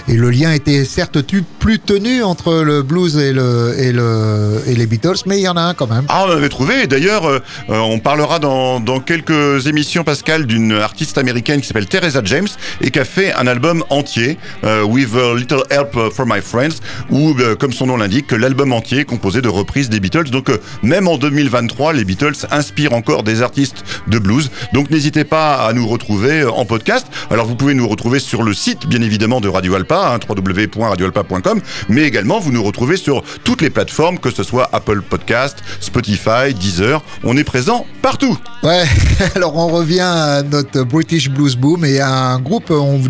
et 0.09 0.17
le 0.17 0.31
lien 0.31 0.53
était 0.53 0.85
certes 0.85 1.19
plus 1.59 1.79
tenu 1.79 2.23
entre 2.23 2.63
le 2.63 2.83
blues 2.83 3.17
et 3.17 3.33
le 3.33 3.75
et 3.79 3.93
le 3.93 4.63
et 4.67 4.75
les 4.75 4.87
Beatles, 4.87 5.23
mais 5.27 5.39
il 5.39 5.43
y 5.43 5.49
en 5.49 5.57
a 5.57 5.63
un 5.63 5.75
quand 5.75 5.89
même. 5.89 6.05
Ah, 6.09 6.25
on 6.27 6.31
avait 6.31 6.49
trouvé. 6.49 6.87
D'ailleurs, 6.87 7.43
on 7.69 7.99
parlera 7.99 8.39
dans, 8.39 8.81
dans 8.81 9.01
quelques 9.01 9.67
émissions, 9.67 10.05
Pascal, 10.05 10.47
d'une 10.47 10.73
artiste 10.73 11.19
américaine 11.19 11.61
qui 11.61 11.67
s'appelle 11.67 11.87
Teresa 11.87 12.21
James 12.25 12.41
et 12.80 12.90
qui 12.90 12.99
a 12.99 13.05
fait 13.05 13.32
un 13.34 13.47
album 13.47 13.84
entier, 13.90 14.38
euh, 14.64 14.84
With 14.84 15.14
a 15.14 15.34
Little 15.34 15.62
Help 15.70 16.12
from 16.12 16.32
My 16.32 16.40
Friends, 16.40 16.80
où, 17.11 17.34
euh, 17.38 17.57
comme 17.57 17.72
son 17.72 17.86
nom 17.86 17.97
l'indique, 17.97 18.26
que 18.26 18.36
l'album 18.36 18.72
entier 18.72 19.01
est 19.01 19.05
composé 19.05 19.40
de 19.40 19.49
reprises 19.49 19.88
des 19.88 20.01
Beatles. 20.01 20.30
Donc, 20.30 20.51
euh, 20.51 20.59
même 20.82 21.09
en 21.09 21.16
2023, 21.18 21.93
les 21.93 22.05
Beatles 22.05 22.47
inspirent 22.51 22.93
encore 22.93 23.22
des 23.22 23.43
artistes 23.43 23.84
de 24.09 24.18
blues. 24.18 24.51
Donc, 24.72 24.90
n'hésitez 24.90 25.24
pas 25.24 25.66
à 25.66 25.72
nous 25.72 25.86
retrouver 25.86 26.40
euh, 26.40 26.51
en 26.51 26.64
podcast. 26.64 27.07
Alors, 27.30 27.47
vous 27.47 27.55
pouvez 27.55 27.74
nous 27.74 27.88
retrouver 27.88 28.18
sur 28.18 28.43
le 28.43 28.55
site, 28.55 28.86
bien 28.86 29.03
évidemment, 29.03 29.40
de 29.40 29.49
Radio 29.49 29.74
Alpa, 29.74 30.14
hein, 30.14 30.20
www.radioalpa.com, 30.28 31.61
mais 31.88 32.03
également, 32.03 32.40
vous 32.40 32.53
nous 32.53 32.62
retrouvez 32.62 32.97
sur 32.97 33.22
toutes 33.45 33.62
les 33.62 33.70
plateformes, 33.70 34.18
que 34.18 34.30
ce 34.30 34.43
soit 34.43 34.68
Apple 34.72 35.03
Podcast, 35.03 35.59
Spotify, 35.80 36.55
Deezer. 36.55 37.03
On 37.24 37.36
est 37.36 37.45
présent 37.45 37.86
partout. 38.01 38.38
Ouais, 38.62 38.84
alors 39.34 39.57
on 39.57 39.68
revient 39.68 40.01
à 40.01 40.43
notre 40.43 40.82
British 40.84 41.28
Blues 41.30 41.57
Boom 41.57 41.84
et 41.84 42.01
à 42.01 42.11
un 42.11 42.32
groupe 42.41 42.70
on 42.70 42.97
vous 42.99 43.09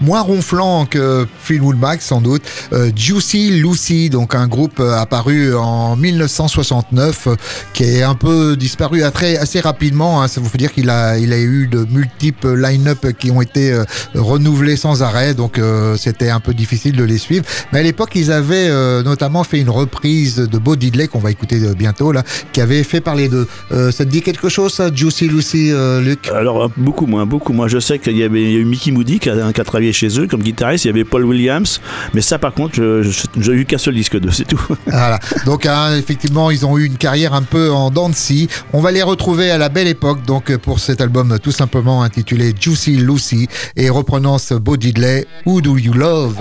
moins 0.00 0.20
ronflant 0.22 0.86
que 0.86 1.26
Fleetwood 1.42 1.78
Mac 1.78 2.02
sans 2.02 2.20
doute, 2.20 2.42
euh, 2.72 2.90
Juicy 2.94 3.50
Lucy, 3.50 4.10
donc 4.10 4.34
un 4.34 4.46
groupe 4.46 4.80
euh, 4.80 4.96
apparu 4.96 5.54
en 5.54 5.96
1969 5.96 7.26
euh, 7.26 7.36
qui 7.72 7.84
est 7.84 8.02
un 8.02 8.14
peu 8.14 8.56
disparu 8.56 9.02
très, 9.12 9.36
assez 9.36 9.60
rapidement. 9.60 10.22
hein. 10.22 10.28
ça 10.28 10.40
vous 10.40 10.48
fait 10.48 10.58
dire 10.58 10.72
qu'il 10.72 10.90
a, 10.90 11.18
il 11.18 11.32
a 11.32 11.38
eu 11.38 11.66
de 11.68 11.86
multiples 11.90 12.54
line-up 12.54 13.06
qui 13.18 13.30
ont 13.30 13.42
été 13.42 13.72
euh, 13.72 13.84
renouvelés 14.14 14.76
sans 14.76 15.02
arrêt, 15.02 15.34
donc 15.34 15.58
euh, 15.58 15.96
c'était 15.96 16.30
un 16.30 16.40
peu 16.40 16.54
difficile 16.54 16.96
de 16.96 17.04
les 17.04 17.18
suivre. 17.18 17.44
Mais 17.72 17.80
à 17.80 17.82
l'époque, 17.82 18.10
ils 18.14 18.32
avaient 18.32 18.68
euh, 18.68 19.02
notamment 19.02 19.44
fait 19.44 19.60
une 19.60 19.70
reprise 19.70 20.36
de 20.36 20.58
Bo 20.58 20.76
Diddley 20.76 21.08
qu'on 21.08 21.18
va 21.18 21.30
écouter 21.30 21.60
euh, 21.62 21.74
bientôt 21.74 22.12
là, 22.12 22.22
qui 22.52 22.60
avait 22.60 22.82
fait 22.82 23.00
parler 23.00 23.28
d'eux. 23.28 23.46
Euh, 23.72 23.90
ça 23.90 24.04
te 24.04 24.10
dit 24.10 24.22
quelque 24.22 24.48
chose, 24.48 24.72
ça, 24.74 24.92
Juicy 24.94 25.28
Lucy, 25.28 25.70
euh, 25.72 26.00
Luc? 26.00 26.28
Alors, 26.28 26.64
euh, 26.64 26.68
beaucoup 26.76 27.06
moins, 27.06 27.26
beaucoup 27.26 27.52
moins. 27.52 27.68
Je 27.68 27.78
sais 27.78 27.98
qu'il 27.98 28.16
y 28.16 28.22
avait 28.22 28.63
Mickey 28.64 28.90
Moody 28.90 29.18
qui 29.18 29.30
a, 29.30 29.52
qui 29.52 29.60
a 29.60 29.64
travaillé 29.64 29.92
chez 29.92 30.18
eux 30.18 30.26
comme 30.26 30.42
guitariste, 30.42 30.84
il 30.84 30.88
y 30.88 30.90
avait 30.90 31.04
Paul 31.04 31.24
Williams, 31.24 31.80
mais 32.12 32.20
ça, 32.20 32.38
par 32.38 32.54
contre, 32.54 33.02
j'ai 33.38 33.52
eu 33.52 33.64
qu'un 33.64 33.78
seul 33.78 33.94
disque 33.94 34.18
d'eux, 34.18 34.30
c'est 34.30 34.46
tout. 34.46 34.60
Voilà. 34.86 35.18
Donc 35.44 35.66
hein, 35.66 35.96
effectivement, 35.96 36.50
ils 36.50 36.64
ont 36.64 36.78
eu 36.78 36.86
une 36.86 36.96
carrière 36.96 37.34
un 37.34 37.42
peu 37.42 37.70
en 37.70 37.90
dents 37.90 38.08
de 38.08 38.14
scie. 38.14 38.48
On 38.72 38.80
va 38.80 38.92
les 38.92 39.02
retrouver 39.02 39.50
à 39.50 39.58
la 39.58 39.68
belle 39.68 39.88
époque, 39.88 40.24
donc 40.24 40.56
pour 40.58 40.78
cet 40.78 41.00
album 41.00 41.38
tout 41.42 41.52
simplement 41.52 42.02
intitulé 42.02 42.54
Juicy 42.58 42.96
Lucy 42.96 43.48
et 43.76 43.90
reprenant 43.90 44.38
ce 44.38 44.54
Bo 44.54 44.76
Diddley, 44.76 45.26
Who 45.46 45.60
Do 45.60 45.76
You 45.76 45.92
Love? 45.92 46.38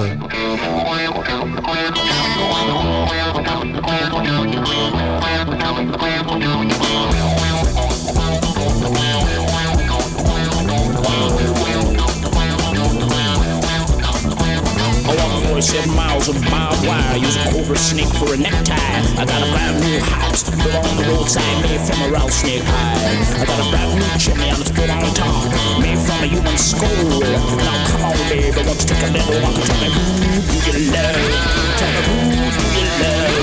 Use 17.74 17.82
a 17.82 17.96
snake 17.96 18.14
for 18.20 18.34
a 18.34 18.38
necktie. 18.38 18.76
I 19.18 19.26
got 19.26 19.42
a 19.42 19.50
brand 19.52 19.82
new 19.82 20.00
house 20.00 20.44
built 20.44 20.86
on 20.86 20.96
the 20.98 21.06
roadside, 21.10 21.62
made 21.64 21.82
from 21.82 22.02
a 22.04 22.12
rattlesnake 22.12 22.64
hide. 22.64 23.42
I 23.42 23.46
got 23.46 23.60
a 23.60 23.70
brand 23.70 24.00
new 24.00 24.20
chimney 24.20 24.50
and 24.50 24.60
it's 24.62 24.72
built 24.72 24.90
on 24.90 25.14
top, 25.14 25.50
made 25.82 25.98
from 25.98 26.24
a 26.24 26.28
human 26.28 26.58
skull. 26.58 26.90
Now 27.58 27.86
come 27.88 28.04
on, 28.06 28.18
baby, 28.30 28.48
you 28.48 28.76
take 28.78 29.04
a 29.04 29.10
little 29.12 29.42
walk 29.42 29.58
tell 29.66 29.80
me 29.82 29.90
who 29.90 30.46
do 30.46 30.80
you 30.80 30.92
love? 30.92 31.18
Tell 31.80 31.92
me 31.94 32.02
who 32.10 32.50
do 32.54 32.68
you 32.78 32.88
love? 33.02 33.42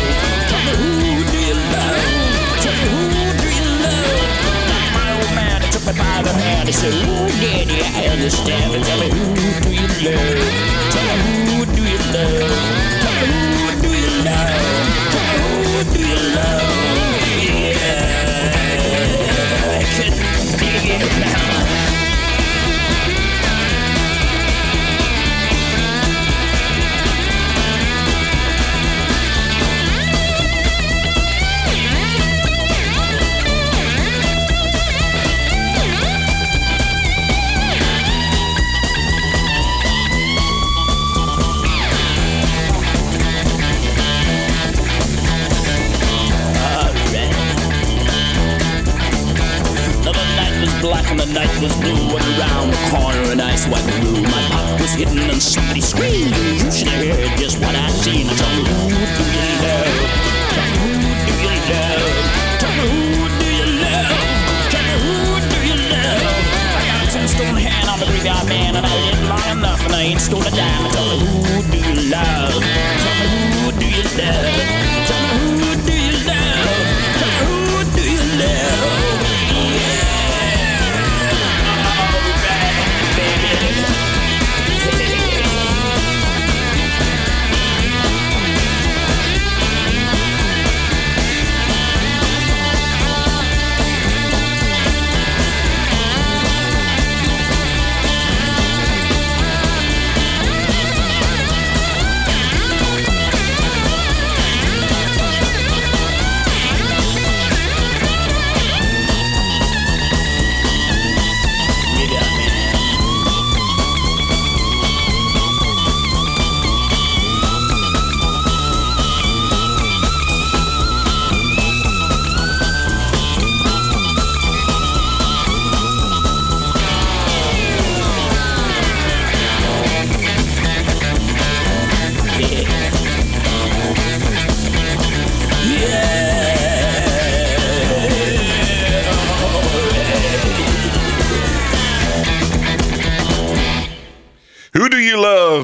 Tell 0.50 0.62
me 0.66 0.72
who 0.78 1.22
do 1.30 1.38
you 1.50 1.56
love? 1.74 1.98
Tell 2.62 2.76
me 2.78 2.86
who 2.94 3.02
do 3.40 3.48
you 3.58 3.68
love? 3.82 4.20
My 4.94 5.08
old 5.18 5.32
man, 5.34 5.58
took 5.72 5.84
me 5.86 5.92
by 5.98 6.22
the 6.22 6.32
hand, 6.32 6.68
he 6.68 6.74
said, 6.74 6.94
Ooh, 6.94 7.28
daddy, 7.42 7.82
I 7.82 8.14
understand. 8.14 8.74
And 8.74 8.84
tell 8.84 9.00
me 9.00 9.08
who 9.10 9.24
do 9.64 9.70
you 9.74 9.86
love? 10.06 10.38
Tell 10.94 11.04
me 11.08 11.22
who 11.50 11.66
do 11.66 11.82
you 11.82 11.98
love? 12.14 12.89
Now 14.24 14.50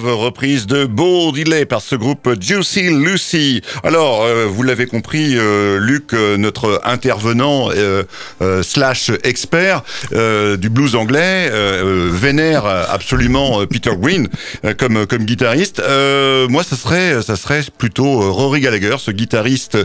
Reprise 0.04 0.66
de 0.66 0.84
Beau 0.84 1.32
Delay 1.32 1.64
par 1.64 1.80
ce 1.80 1.96
groupe 1.96 2.28
Juicy 2.40 2.90
Lucy. 2.90 3.62
Alors, 3.82 4.22
euh, 4.24 4.46
vous 4.46 4.62
l'avez 4.62 4.86
compris, 4.86 5.34
euh, 5.36 5.78
Luc, 5.78 6.12
euh, 6.12 6.36
notre 6.36 6.80
intervenant 6.84 7.70
slash 8.62 9.10
expert 9.24 9.82
du 10.10 10.68
blues 10.68 10.94
anglais, 10.94 11.50
vénère 12.10 12.66
absolument 12.66 13.64
Peter 13.66 13.92
Green 13.98 14.28
comme 14.78 15.06
comme 15.06 15.24
guitariste. 15.24 15.82
Moi, 16.48 16.62
ça 16.62 16.76
serait 16.76 17.22
ça 17.22 17.36
serait 17.36 17.62
plutôt 17.78 18.32
Rory 18.32 18.60
Gallagher, 18.60 18.96
ce 18.98 19.10
guitariste 19.10 19.78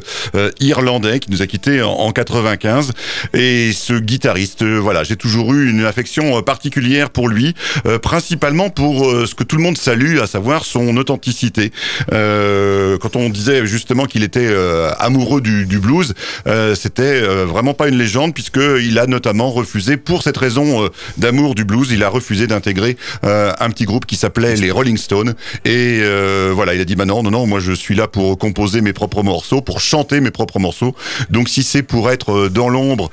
irlandais 0.60 1.20
qui 1.20 1.32
nous 1.32 1.42
a 1.42 1.48
quittés 1.48 1.82
en, 1.82 1.92
en 1.92 2.12
95. 2.12 2.92
Et 3.34 3.72
ce 3.74 3.94
guitariste, 3.94 4.64
voilà, 4.64 5.04
j'ai 5.04 5.16
toujours 5.16 5.54
eu 5.54 5.70
une 5.70 5.86
affection 5.86 6.42
particulière 6.42 7.10
pour 7.10 7.30
lui, 7.30 7.56
principalement 8.02 8.70
pour 8.70 9.10
ce 9.26 9.36
que 9.36 9.44
tout 9.44 9.58
le 9.58 9.64
monde 9.64 9.78
salue, 9.78 10.01
à 10.22 10.28
savoir 10.28 10.66
son 10.66 10.98
authenticité. 10.98 11.72
Euh, 12.12 12.98
quand 12.98 13.16
on 13.16 13.30
disait 13.30 13.66
justement 13.66 14.06
qu'il 14.06 14.24
était 14.24 14.48
euh, 14.50 14.92
amoureux 15.00 15.42
du, 15.42 15.66
blues, 15.80 16.14
euh, 16.48 16.76
c'était 16.76 17.22
vraiment 17.22 17.74
pas 17.74 17.88
une 17.88 17.98
légende 17.98 18.34
puisque 18.34 18.60
il 18.82 18.98
a 19.00 19.06
notamment 19.06 19.52
refusé, 19.52 19.98
pour 19.98 20.24
cette 20.24 20.38
raison 20.38 20.90
d'amour 21.18 21.56
du 21.56 21.66
blues, 21.66 21.90
il 21.92 22.04
a 22.04 22.10
refusé 22.10 22.48
d'intégrer 22.48 22.98
un 23.24 23.70
petit 23.70 23.86
groupe 23.86 24.06
qui 24.06 24.16
s'appelait 24.16 24.56
les 24.56 24.72
Rolling 24.72 24.98
Stones. 24.98 25.36
Et 25.66 26.02
voilà, 26.52 26.74
il 26.74 26.82
a 26.82 26.86
dit 26.86 26.96
bah 26.96 27.06
non, 27.06 27.24
non, 27.24 27.32
non, 27.32 27.46
moi 27.46 27.60
je 27.60 27.72
suis 27.74 27.96
là 27.96 28.08
pour 28.08 28.38
composer 28.38 28.82
mes 28.82 28.94
propres 28.94 29.24
morceaux, 29.24 29.62
pour 29.62 29.80
chanter 29.80 30.20
mes 30.20 30.32
propres 30.32 30.60
morceaux. 30.60 30.96
Donc 31.30 31.50
si 31.50 31.64
c'est 31.64 31.84
pour 31.84 32.10
être 32.10 32.50
dans 32.50 32.70
l'ombre 32.70 33.10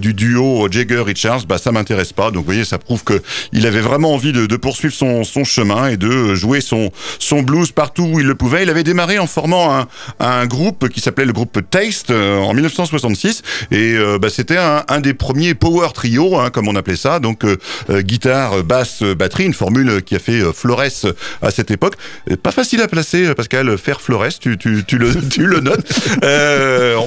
du 0.00 0.14
duo 0.14 0.68
Jagger 0.70 1.02
Richards, 1.02 1.46
bah 1.46 1.58
ça 1.58 1.72
m'intéresse 1.72 2.12
pas. 2.12 2.30
Donc 2.30 2.42
vous 2.42 2.46
voyez, 2.46 2.64
ça 2.64 2.78
prouve 2.78 3.04
que 3.04 3.22
il 3.52 3.66
avait 3.66 3.80
vraiment 3.80 4.14
envie 4.14 4.32
de, 4.32 4.56
poursuivre 4.56 4.94
son 4.94 5.44
chemin 5.44 5.88
et 5.88 5.96
de 5.96 6.31
jouer 6.34 6.60
son, 6.60 6.90
son 7.18 7.42
blues 7.42 7.72
partout 7.72 8.04
où 8.04 8.20
il 8.20 8.26
le 8.26 8.34
pouvait. 8.34 8.62
Il 8.62 8.70
avait 8.70 8.84
démarré 8.84 9.18
en 9.18 9.26
formant 9.26 9.74
un, 9.74 9.88
un 10.20 10.46
groupe 10.46 10.88
qui 10.88 11.00
s'appelait 11.00 11.24
le 11.24 11.32
groupe 11.32 11.58
Taste 11.70 12.10
euh, 12.10 12.38
en 12.38 12.54
1966 12.54 13.42
et 13.70 13.94
euh, 13.94 14.18
bah, 14.18 14.28
c'était 14.30 14.56
un, 14.56 14.84
un 14.88 15.00
des 15.00 15.14
premiers 15.14 15.54
power 15.54 15.88
trio, 15.94 16.38
hein, 16.38 16.50
comme 16.50 16.68
on 16.68 16.76
appelait 16.76 16.96
ça. 16.96 17.18
Donc 17.18 17.44
euh, 17.44 17.56
guitare, 18.02 18.62
basse, 18.62 19.02
batterie, 19.02 19.44
une 19.44 19.54
formule 19.54 20.02
qui 20.02 20.14
a 20.14 20.18
fait 20.18 20.40
Flores 20.52 20.82
à 21.42 21.50
cette 21.50 21.70
époque. 21.70 21.94
Pas 22.42 22.52
facile 22.52 22.80
à 22.82 22.88
placer, 22.88 23.34
Pascal. 23.34 23.76
Faire 23.78 24.00
Flores, 24.00 24.38
tu, 24.40 24.56
tu, 24.58 24.82
le, 24.98 25.28
tu 25.30 25.46
le 25.46 25.60
notes. 25.60 25.86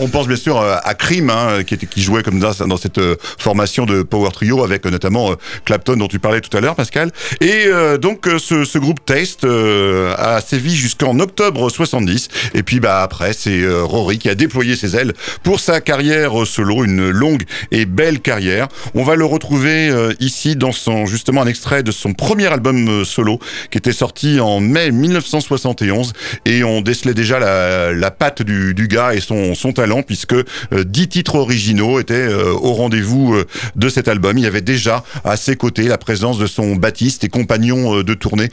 On 0.02 0.08
pense 0.08 0.28
bien 0.28 0.38
sûr 0.38 0.62
à 0.62 0.94
Cream, 0.94 1.30
hein, 1.30 1.64
qui, 1.66 1.78
qui 1.78 2.02
jouait 2.02 2.24
comme 2.24 2.42
ça 2.42 2.66
dans 2.66 2.78
cette 2.78 3.00
formation 3.38 3.86
de 3.86 4.04
power 4.04 4.32
trio 4.32 4.64
avec 4.64 4.86
notamment 4.86 5.32
Clapton 5.66 5.98
dont 5.98 6.08
tu 6.08 6.20
parlais 6.20 6.42
tout 6.42 6.56
à 6.56 6.62
l'heure, 6.62 6.76
Pascal. 6.76 7.12
Et 7.42 7.70
donc 8.00 8.28
ce, 8.38 8.64
ce 8.64 8.78
groupe 8.78 9.04
Taste 9.06 9.15
euh, 9.44 10.14
a 10.18 10.42
sévi 10.42 10.76
jusqu'en 10.76 11.20
octobre 11.20 11.70
70. 11.70 12.28
Et 12.54 12.64
puis 12.64 12.80
bah 12.80 13.02
après, 13.02 13.32
c'est 13.32 13.62
euh, 13.62 13.84
Rory 13.84 14.18
qui 14.18 14.30
a 14.30 14.36
déployé 14.36 14.76
ses 14.76 14.98
ailes 14.98 15.14
pour 15.44 15.60
sa 15.60 15.80
carrière 15.80 16.42
euh, 16.42 16.46
solo, 16.46 16.84
une 16.84 17.10
longue 17.12 17.44
et 17.72 17.86
belle 17.86 18.20
carrière. 18.20 18.68
On 18.94 19.04
va 19.04 19.16
le 19.16 19.24
retrouver 19.26 19.92
ici 20.20 20.56
dans 20.56 20.72
son 20.72 21.06
justement 21.06 21.42
un 21.42 21.48
extrait 21.48 21.84
de 21.84 21.92
son 21.92 22.14
premier 22.14 22.48
album 22.48 23.06
solo 23.06 23.40
qui 23.72 23.78
était 23.78 23.94
sorti 23.94 24.40
en 24.40 24.60
mai 24.60 24.92
1971 24.92 26.14
et 26.46 26.64
on 26.64 26.82
décelait 26.82 27.14
déjà 27.14 27.40
la, 27.40 28.12
patte 28.12 28.42
du, 28.42 28.88
gars 28.88 29.14
et 29.14 29.20
son, 29.20 29.54
talent 29.74 30.02
puisque 30.02 30.36
dix 30.72 31.08
titres 31.08 31.36
originaux 31.36 32.00
étaient 32.00 32.28
au 32.34 32.74
rendez-vous 32.74 33.36
de 33.76 33.90
cet 33.90 34.08
album. 34.08 34.38
Il 34.38 34.44
y 34.44 34.48
avait 34.48 34.62
déjà 34.62 35.04
à 35.24 35.38
ses 35.38 35.56
côtés 35.56 35.84
la 35.84 35.98
présence 35.98 36.38
de 36.38 36.48
son 36.48 36.76
battiste 36.76 37.24
et 37.24 37.30
compagnon 37.30 38.02
de 38.02 38.14
tournée, 38.14 38.50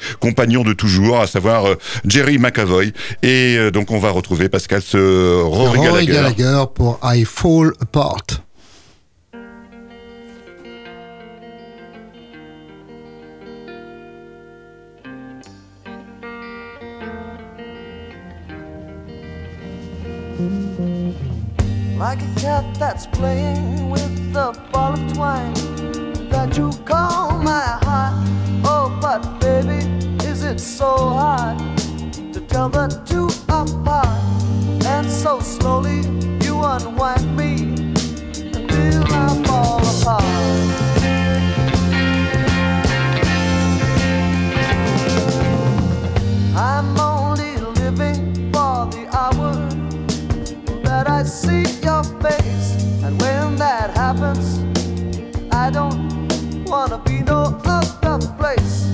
de 0.61 0.75
toujours, 0.75 1.21
à 1.21 1.27
savoir 1.27 1.67
euh, 1.67 1.75
Jerry 2.07 2.39
McAvoy. 2.39 2.93
Et 3.23 3.57
euh, 3.57 3.71
donc 3.71 3.91
on 3.91 3.99
va 3.99 4.11
retrouver 4.11 4.51
Pascal 4.51 4.83
ce 4.83 5.43
Rory, 5.43 5.79
Rory 5.79 6.07
Gallagher. 6.07 6.43
Gallagher 6.43 6.65
pour 6.75 7.01
I 7.03 7.25
Fall 7.25 7.73
Apart. 7.81 8.43
like 22.03 22.21
a 22.21 22.41
cat 22.41 22.65
that's 22.81 23.07
playing 23.07 23.89
with 23.89 24.33
the 24.33 24.53
ball 24.73 24.93
of 24.93 25.13
twine 25.15 25.55
that 26.31 26.57
you 26.59 26.73
call 26.85 27.39
my 27.39 27.79
heart. 27.83 28.29
Oh, 28.65 28.89
but 29.01 29.23
is 30.53 30.61
it 30.61 30.65
so 30.65 30.97
hard 30.97 31.59
to 32.33 32.41
tell 32.41 32.69
the 32.69 32.89
two 33.07 33.29
apart? 33.49 34.09
And 34.85 35.11
so 35.11 35.41
slowly 35.41 36.01
you 36.45 36.63
unwind 36.63 37.37
me 37.37 37.55
until 38.57 39.03
I 39.15 39.43
fall 39.45 39.81
apart. 39.81 40.25
I'm 46.55 47.01
only 47.01 47.57
living 47.81 48.53
for 48.53 48.87
the 48.93 49.09
hour 49.13 49.55
that 50.83 51.09
I 51.09 51.23
see 51.23 51.65
your 51.83 52.05
face. 52.21 52.85
And 53.03 53.19
when 53.21 53.57
that 53.57 53.97
happens, 53.97 54.61
I 55.51 55.71
don't 55.71 56.67
wanna 56.67 56.99
be 56.99 57.21
no 57.21 57.59
other 57.65 58.27
place 58.39 58.92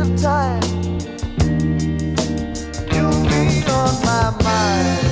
of 0.00 0.20
time. 0.20 0.62
You'll 2.92 3.22
be 3.28 3.64
on 3.70 4.04
my 4.04 4.36
mind. 4.42 5.03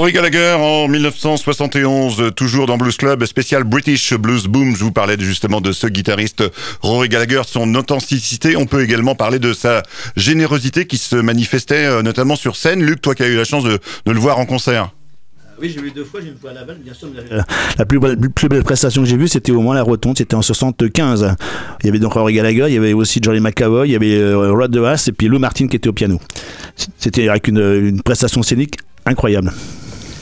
Rory 0.00 0.12
Gallagher 0.12 0.56
en 0.58 0.88
1971, 0.88 2.22
euh, 2.22 2.30
toujours 2.30 2.64
dans 2.64 2.78
Blues 2.78 2.96
Club, 2.96 3.22
spécial 3.26 3.64
British 3.64 4.14
Blues 4.14 4.46
Boom. 4.46 4.74
Je 4.74 4.82
vous 4.82 4.92
parlais 4.92 5.16
justement 5.18 5.60
de 5.60 5.72
ce 5.72 5.86
guitariste 5.88 6.42
Rory 6.80 7.10
Gallagher, 7.10 7.42
son 7.46 7.74
authenticité. 7.74 8.56
On 8.56 8.64
peut 8.64 8.82
également 8.82 9.14
parler 9.14 9.38
de 9.38 9.52
sa 9.52 9.82
générosité 10.16 10.86
qui 10.86 10.96
se 10.96 11.16
manifestait 11.16 11.84
euh, 11.84 12.00
notamment 12.00 12.34
sur 12.34 12.56
scène. 12.56 12.82
Luc, 12.82 13.02
toi 13.02 13.14
qui 13.14 13.24
as 13.24 13.26
eu 13.26 13.36
la 13.36 13.44
chance 13.44 13.62
de, 13.62 13.78
de 14.06 14.10
le 14.10 14.18
voir 14.18 14.38
en 14.38 14.46
concert. 14.46 14.90
Oui, 15.60 15.70
j'ai 15.74 15.82
vu 15.82 15.90
deux 15.90 16.04
fois, 16.04 16.20
j'ai 16.22 16.28
une 16.28 16.38
fois 16.38 16.52
à 16.52 16.54
Laval, 16.54 16.78
bien 16.82 16.94
sûr. 16.94 17.08
mais 17.14 17.36
La, 17.36 17.44
la 17.76 17.84
plus, 17.84 17.98
belle, 17.98 18.16
plus 18.16 18.48
belle 18.48 18.64
prestation 18.64 19.02
que 19.02 19.08
j'ai 19.08 19.18
vue, 19.18 19.28
c'était 19.28 19.52
au 19.52 19.60
moins 19.60 19.74
la 19.74 19.82
Rotonde, 19.82 20.16
c'était 20.16 20.34
en 20.34 20.40
75. 20.40 21.36
Il 21.82 21.86
y 21.86 21.88
avait 21.90 21.98
donc 21.98 22.14
Rory 22.14 22.32
Gallagher, 22.32 22.64
il 22.68 22.72
y 22.72 22.78
avait 22.78 22.94
aussi 22.94 23.20
Johnny 23.22 23.40
McAvoy, 23.40 23.86
il 23.86 23.92
y 23.92 23.96
avait 23.96 24.16
euh, 24.16 24.50
Rod 24.50 24.70
DeHaas 24.70 25.04
et 25.08 25.12
puis 25.12 25.28
Lou 25.28 25.38
Martin 25.38 25.68
qui 25.68 25.76
était 25.76 25.90
au 25.90 25.92
piano. 25.92 26.18
C'était 26.96 27.28
avec 27.28 27.48
une, 27.48 27.58
une 27.58 28.00
prestation 28.00 28.42
scénique 28.42 28.78
incroyable. 29.04 29.52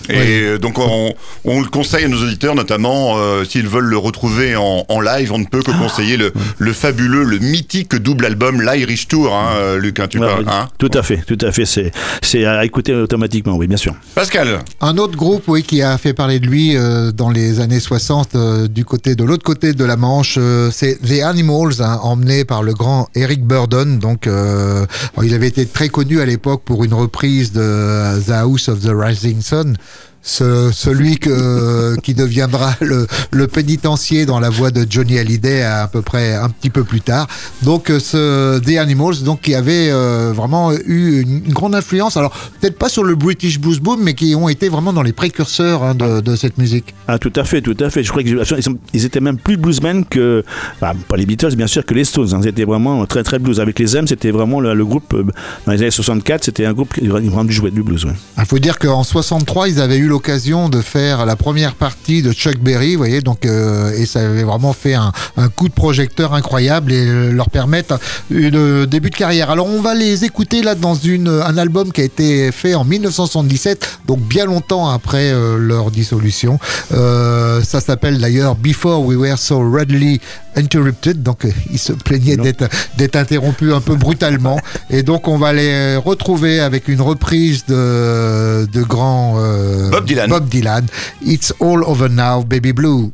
Et 0.09 0.41
euh, 0.43 0.59
donc 0.59 0.79
on, 0.79 1.15
on 1.45 1.61
le 1.61 1.67
conseille 1.69 2.05
à 2.05 2.09
nos 2.09 2.23
auditeurs, 2.23 2.55
notamment 2.55 3.15
euh, 3.19 3.45
s'ils 3.45 3.69
veulent 3.69 3.85
le 3.85 3.99
retrouver 3.99 4.57
en, 4.57 4.85
en 4.89 5.01
live, 5.01 5.33
on 5.33 5.39
ne 5.39 5.45
peut 5.45 5.63
que 5.63 5.71
conseiller 5.73 6.17
le, 6.17 6.33
le 6.59 6.73
fabuleux, 6.73 7.25
le 7.25 7.39
mythique 7.39 7.95
double 7.97 8.25
album 8.27 8.63
l'Irish 8.63 9.09
Tour, 9.09 9.35
hein, 9.35 9.55
euh, 9.57 9.79
Luc, 9.79 10.01
hein, 10.01 10.07
tu 10.09 10.19
Ouais, 10.19 10.27
parles, 10.27 10.45
hein 10.49 10.69
tout 10.79 10.91
à 10.95 11.03
fait, 11.03 11.19
tout 11.27 11.39
à 11.43 11.53
fait. 11.53 11.65
C'est, 11.65 11.93
c'est 12.23 12.45
à 12.45 12.65
écouter 12.65 12.95
automatiquement, 12.95 13.57
oui, 13.57 13.67
bien 13.67 13.77
sûr. 13.77 13.95
Pascal, 14.15 14.61
Un 14.81 14.97
autre 14.99 15.17
groupe, 15.17 15.45
oui, 15.47 15.63
qui 15.63 15.83
a 15.83 15.97
fait 15.99 16.13
parler 16.15 16.41
de 16.41 16.47
lui 16.47 16.77
euh, 16.77 17.13
dans 17.13 17.31
les 17.31 17.61
années 17.61 17.81
60 17.81 18.35
euh, 18.35 18.69
du 18.69 18.85
côté 18.85 19.15
de 19.15 19.25
l'autre 19.25 19.45
côté 19.45 19.73
de 19.73 19.85
la 19.85 19.97
Manche, 19.97 20.37
euh, 20.39 20.71
c'est 20.73 20.99
The 21.01 21.23
Animals, 21.23 21.81
hein, 21.81 21.99
emmené 22.03 22.45
par 22.45 22.63
le 22.63 22.73
grand 22.75 23.09
Eric 23.15 23.45
Burdon. 23.45 23.99
Donc, 24.01 24.27
euh, 24.27 24.87
il 25.23 25.35
avait 25.35 25.49
été 25.49 25.67
très 25.67 25.89
connu 25.89 26.21
à 26.21 26.27
l'époque 26.27 26.63
pour 26.65 26.85
une 26.85 26.95
reprise 26.95 27.53
de 27.53 28.21
The 28.27 28.31
House 28.31 28.69
of 28.69 28.81
the 28.81 28.91
Rising 28.93 29.41
Sun. 29.43 29.77
Ce- 30.23 30.71
celui 30.73 31.19
que, 31.19 31.97
qui 32.03 32.15
deviendra 32.15 32.75
le, 32.81 33.07
le 33.31 33.47
pénitencier 33.47 34.27
dans 34.27 34.41
la 34.41 34.51
voix 34.51 34.71
de 34.71 34.87
Johnny 34.89 35.19
Hallyday 35.19 35.63
à, 35.63 35.83
à 35.85 35.89
peu 35.89 36.03
près 36.03 36.35
un 36.35 36.49
petit 36.51 36.71
peu 36.71 36.85
plus 36.85 37.01
tard. 37.01 37.27
Donc 37.63 37.91
euh, 37.91 37.99
ce 37.99 38.59
The 38.59 38.77
Animals, 38.79 39.23
donc 39.25 39.41
qui 39.43 39.55
avait 39.55 39.89
euh, 39.91 40.33
vraiment 40.35 40.73
eu 40.73 41.23
une, 41.23 41.45
une 41.47 41.53
grande 41.53 41.75
influence. 41.75 42.17
Alors 42.17 42.33
peut-être 42.61 42.79
pas 42.79 42.89
sur 42.89 43.05
le 43.05 43.15
British 43.15 43.59
Blues 43.59 43.81
Boom, 43.81 44.03
mais 44.03 44.15
qui 44.15 44.35
ont 44.35 44.49
été 44.49 44.69
vraiment 44.69 44.93
dans 44.93 45.03
les 45.03 45.13
précurseurs 45.13 45.83
hein, 45.83 45.95
de, 45.95 46.21
de 46.21 46.37
cette 46.37 46.59
musique. 46.59 46.95
Ah, 47.07 47.19
tout 47.19 47.33
à 47.37 47.45
fait, 47.45 47.63
tout 47.63 47.77
à 47.81 47.89
fait. 47.91 48.03
Je 48.03 48.11
crois 48.11 48.23
qu'ils 48.23 48.39
ils 48.59 48.77
ils 48.95 49.05
étaient 49.05 49.21
même 49.21 49.39
plus 49.39 49.57
bluesmen 49.57 50.05
que, 50.05 50.45
bah, 50.81 50.93
pas 51.09 51.17
les 51.17 51.25
Beatles, 51.27 51.55
bien 51.57 51.67
sûr, 51.67 51.85
que 51.87 51.95
les 51.95 52.05
Stones. 52.05 52.35
hein. 52.35 52.41
C'était 52.43 52.65
vraiment 52.65 53.07
très, 53.07 53.23
très 53.23 53.39
blues. 53.39 53.61
Avec 53.61 53.79
les 53.79 53.97
M, 53.97 54.07
c'était 54.07 54.31
vraiment 54.31 54.61
le, 54.61 54.75
le 54.75 54.85
groupe, 54.85 55.15
euh, 55.15 55.25
dans 55.67 55.73
les 55.73 55.79
années 55.83 55.91
64, 55.91 56.45
c'était 56.45 56.67
un 56.67 56.73
groupe 56.73 56.93
qui 56.95 57.07
vraiment 57.07 57.45
du 57.45 57.53
jouet 57.53 57.71
du 57.71 57.83
blues. 57.83 58.05
ouais. 58.05 58.13
Il 58.39 58.45
faut 58.45 58.59
dire 58.59 58.79
qu'en 58.79 59.03
63, 59.05 59.69
ils 59.69 59.81
avaient 59.81 59.97
eu 59.99 60.08
l'occasion 60.09 60.69
de 60.69 60.81
faire 60.81 61.25
la 61.27 61.37
première 61.37 61.75
partie 61.75 62.23
de 62.23 62.33
Chuck 62.33 62.59
Berry, 62.59 62.93
vous 62.93 62.99
voyez, 62.99 63.21
donc 63.21 63.45
euh, 63.45 63.93
et 63.93 64.07
ça 64.07 64.21
avait 64.21 64.43
vraiment 64.43 64.73
fait 64.73 64.95
un, 64.95 65.13
un 65.37 65.49
coup 65.49 65.69
de 65.69 65.75
projecteur 65.75 66.35
incroyable 66.35 66.93
et 66.93 67.07
euh, 67.07 67.31
leur 67.31 67.51
permettre 67.51 67.99
une 68.31 68.87
début 68.87 69.11
de 69.11 69.17
carrière. 69.17 69.51
Alors 69.51 69.69
on 69.69 69.81
va 69.81 69.95
les 69.95 70.25
écouter 70.25 70.63
là 70.63 70.75
dans 70.75 70.99
un 70.99 71.57
album 71.59 71.93
qui 71.93 72.01
a 72.01 72.05
été 72.05 72.51
fait 72.53 72.75
en 72.75 72.85
1977, 72.85 74.01
donc 74.07 74.21
bien 74.21 74.47
longtemps 74.47 74.89
après 74.89 75.31
euh, 75.31 75.59
leur 75.59 75.91
dissolution. 75.91 76.59
Euh, 76.93 77.63
ça 77.63 77.81
s'appelle 77.81 78.19
d'ailleurs 78.19 78.57
Before 78.57 79.05
We 79.05 79.17
Were 79.17 79.39
So 79.39 79.61
Readily 79.71 80.21
Interrupted, 80.59 81.23
donc 81.23 81.45
euh, 81.45 81.51
ils 81.71 81.79
se 81.79 81.93
plaignaient 81.93 82.37
d'être 82.37 82.69
d'être 82.97 83.15
interrompus 83.15 83.73
un 83.73 83.81
peu 83.81 83.95
brutalement. 83.95 84.61
Et 84.91 85.05
donc 85.05 85.29
on 85.29 85.39
va 85.39 85.53
les 85.53 85.97
retrouver 85.97 86.59
avec 86.59 86.89
une 86.89 87.01
reprise 87.01 87.65
de, 87.67 88.67
de 88.67 88.83
grand 88.83 89.37
euh, 89.39 89.89
Bob 89.91 90.05
Dylan. 90.05 90.29
Bob 90.29 90.49
Dylan. 90.49 90.87
It's 91.25 91.55
all 91.61 91.85
over 91.85 92.09
now, 92.09 92.43
baby 92.43 92.73
blue. 92.73 93.13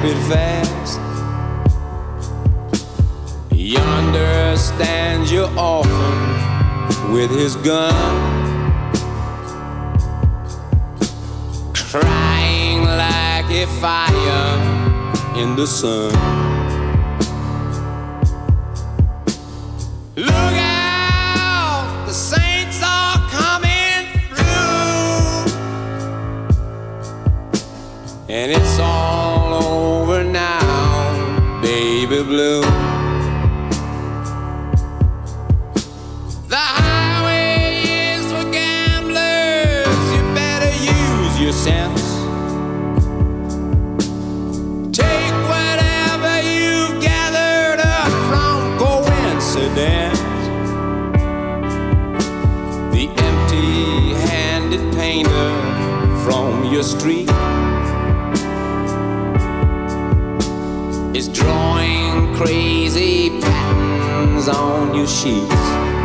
grab 0.00 0.16
it 0.16 0.18
fast. 0.28 1.00
Yonder 3.52 4.56
stands 4.56 5.30
your 5.32 5.48
orphan 5.58 7.12
with 7.12 7.30
his 7.30 7.56
gun, 7.56 7.94
crying 11.74 12.84
like 12.84 13.50
a 13.50 13.66
fire 13.80 14.58
in 15.36 15.56
the 15.56 15.66
sun. 15.66 16.12
Look 20.16 20.30
out, 20.30 22.04
the 22.06 22.12
saints 22.12 22.80
are 22.82 23.18
coming 23.30 24.06
through, 24.34 25.54
and 28.28 28.52
it's 28.52 28.78
all. 28.78 29.09
Blue. 32.30 32.60
The 36.46 36.64
highway 36.78 37.82
is 37.82 38.24
for 38.30 38.48
gamblers. 38.52 40.02
You 40.14 40.22
better 40.32 40.72
use 40.78 41.40
your 41.40 41.52
sense. 41.52 42.04
Take 44.96 45.34
whatever 45.52 46.34
you've 46.54 47.02
gathered 47.02 47.80
up 47.98 48.12
from 48.28 48.78
coincidence. 48.78 50.20
The 52.94 53.04
empty 53.28 54.14
handed 54.30 54.94
painter 54.94 55.50
from 56.24 56.72
your 56.72 56.84
street 56.84 57.28
is 61.20 61.28
drawing 61.28 62.34
crazy 62.34 63.28
patterns 63.40 64.48
on 64.48 64.94
your 64.94 65.06
sheets. 65.06 65.99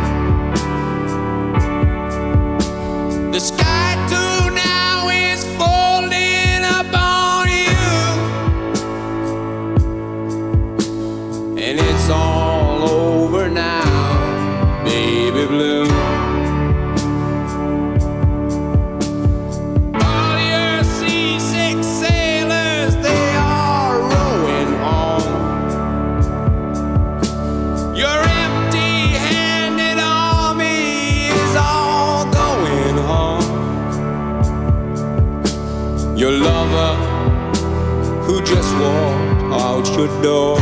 Door, 40.26 40.58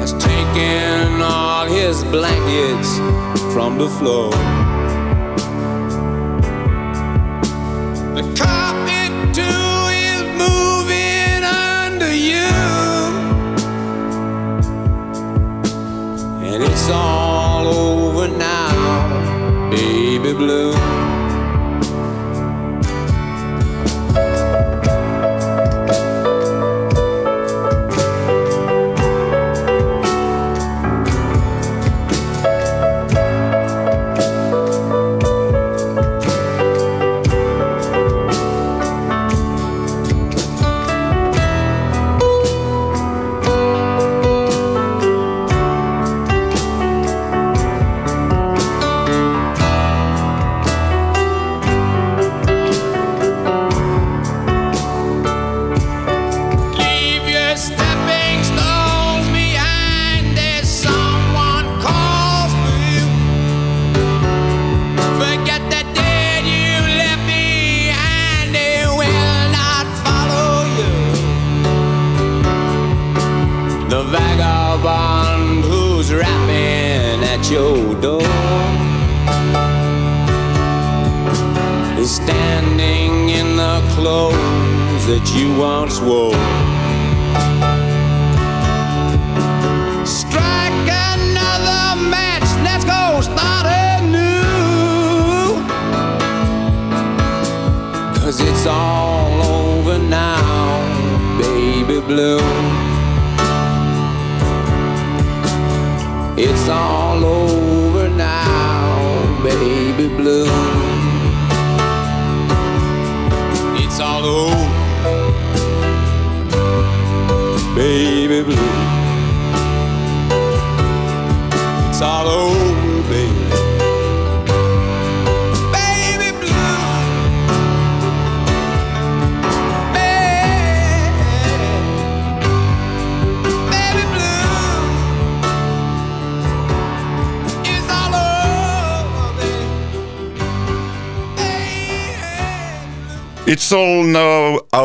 has 0.00 0.12
taken 0.14 1.22
all 1.22 1.66
his 1.66 2.02
blankets 2.14 2.90
from 3.54 3.78
the 3.78 3.88
floor. 3.98 4.30
The 8.18 8.24
carpet 8.42 9.12
too 9.38 9.72
is 10.10 10.20
moving 10.44 11.40
under 11.44 12.12
you, 12.12 12.50
and 16.42 16.60
it's 16.68 16.88
all 16.90 17.68
over 17.68 18.26
now, 18.26 19.70
baby 19.70 20.32
blue. 20.32 20.97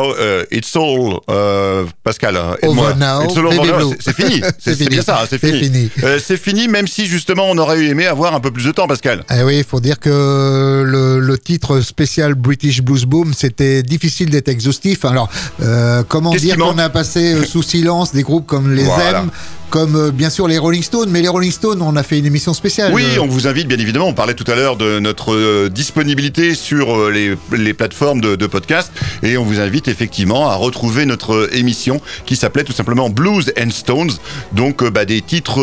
Now, 0.08 0.14
euh, 0.18 0.44
it's 0.50 0.74
all, 0.76 1.20
euh, 1.30 1.84
Pascal. 2.02 2.36
hein. 2.36 2.56
Over 2.62 2.94
now, 2.96 3.22
It's 3.24 3.36
all 3.36 3.46
over 3.46 3.56
now. 3.66 3.94
C'est 4.00 4.14
fini. 4.14 4.40
C'est 4.58 4.74
fini. 4.76 4.88
bien 4.88 5.02
ça, 5.02 5.24
c'est 5.28 5.38
fini. 5.38 5.58
fini. 5.60 5.90
Euh, 6.02 6.18
c'est 6.24 6.36
fini, 6.36 6.68
même 6.68 6.86
si 6.86 7.06
justement 7.06 7.44
on 7.50 7.58
aurait 7.58 7.84
aimé 7.84 8.06
avoir 8.06 8.34
un 8.34 8.40
peu 8.40 8.50
plus 8.50 8.64
de 8.64 8.72
temps, 8.72 8.86
Pascal. 8.86 9.24
Eh 9.36 9.42
oui, 9.42 9.58
il 9.58 9.64
faut 9.64 9.80
dire 9.80 9.98
que 9.98 10.82
le, 10.86 11.20
le 11.20 11.38
titre 11.38 11.80
spécial 11.80 12.34
British 12.34 12.82
Blues 12.82 13.04
Boom, 13.04 13.32
c'était 13.34 13.82
difficile 13.82 14.30
d'être 14.30 14.48
exhaustif. 14.48 15.04
Alors, 15.04 15.28
euh, 15.62 16.02
comment 16.08 16.34
dire 16.34 16.56
qu'on 16.56 16.78
a 16.78 16.88
passé 16.88 17.34
euh, 17.34 17.44
sous 17.44 17.62
silence 17.62 18.12
des 18.12 18.22
groupes 18.22 18.46
comme 18.46 18.72
les 18.74 18.84
Voilà. 18.84 19.20
M, 19.20 19.30
comme 19.74 19.96
euh, 19.96 20.10
bien 20.12 20.30
sûr 20.30 20.46
les 20.46 20.56
Rolling 20.56 20.84
Stones, 20.84 21.08
mais 21.10 21.20
les 21.20 21.26
Rolling 21.26 21.50
Stones, 21.50 21.82
on 21.82 21.96
a 21.96 22.04
fait 22.04 22.16
une 22.16 22.26
émission 22.26 22.54
spéciale. 22.54 22.92
Oui, 22.94 23.02
Euh, 23.16 23.22
on 23.22 23.26
vous 23.26 23.48
invite 23.48 23.66
bien 23.66 23.76
évidemment. 23.76 24.06
On 24.06 24.14
parlait 24.14 24.34
tout 24.34 24.48
à 24.48 24.54
l'heure 24.54 24.76
de 24.76 25.00
notre 25.00 25.34
euh, 25.34 25.68
disponibilité 25.68 26.54
sur 26.54 27.10
les, 27.10 27.34
les 27.50 27.74
plateformes 27.74 28.20
de, 28.20 28.36
de 28.36 28.46
podcast 28.46 28.92
et 29.24 29.36
on 29.36 29.42
vous 29.42 29.58
invite 29.58 29.88
effectivement 29.88 30.48
à 30.48 30.54
retrouver 30.54 31.06
notre 31.06 31.48
émission 31.52 32.00
qui 32.24 32.36
s'appelait 32.36 32.62
tout 32.62 32.72
simplement 32.72 33.10
Blues 33.10 33.52
and 33.60 33.70
Stones. 33.70 34.12
Donc 34.52 34.84
bah, 34.84 35.04
des 35.04 35.22
titres 35.22 35.60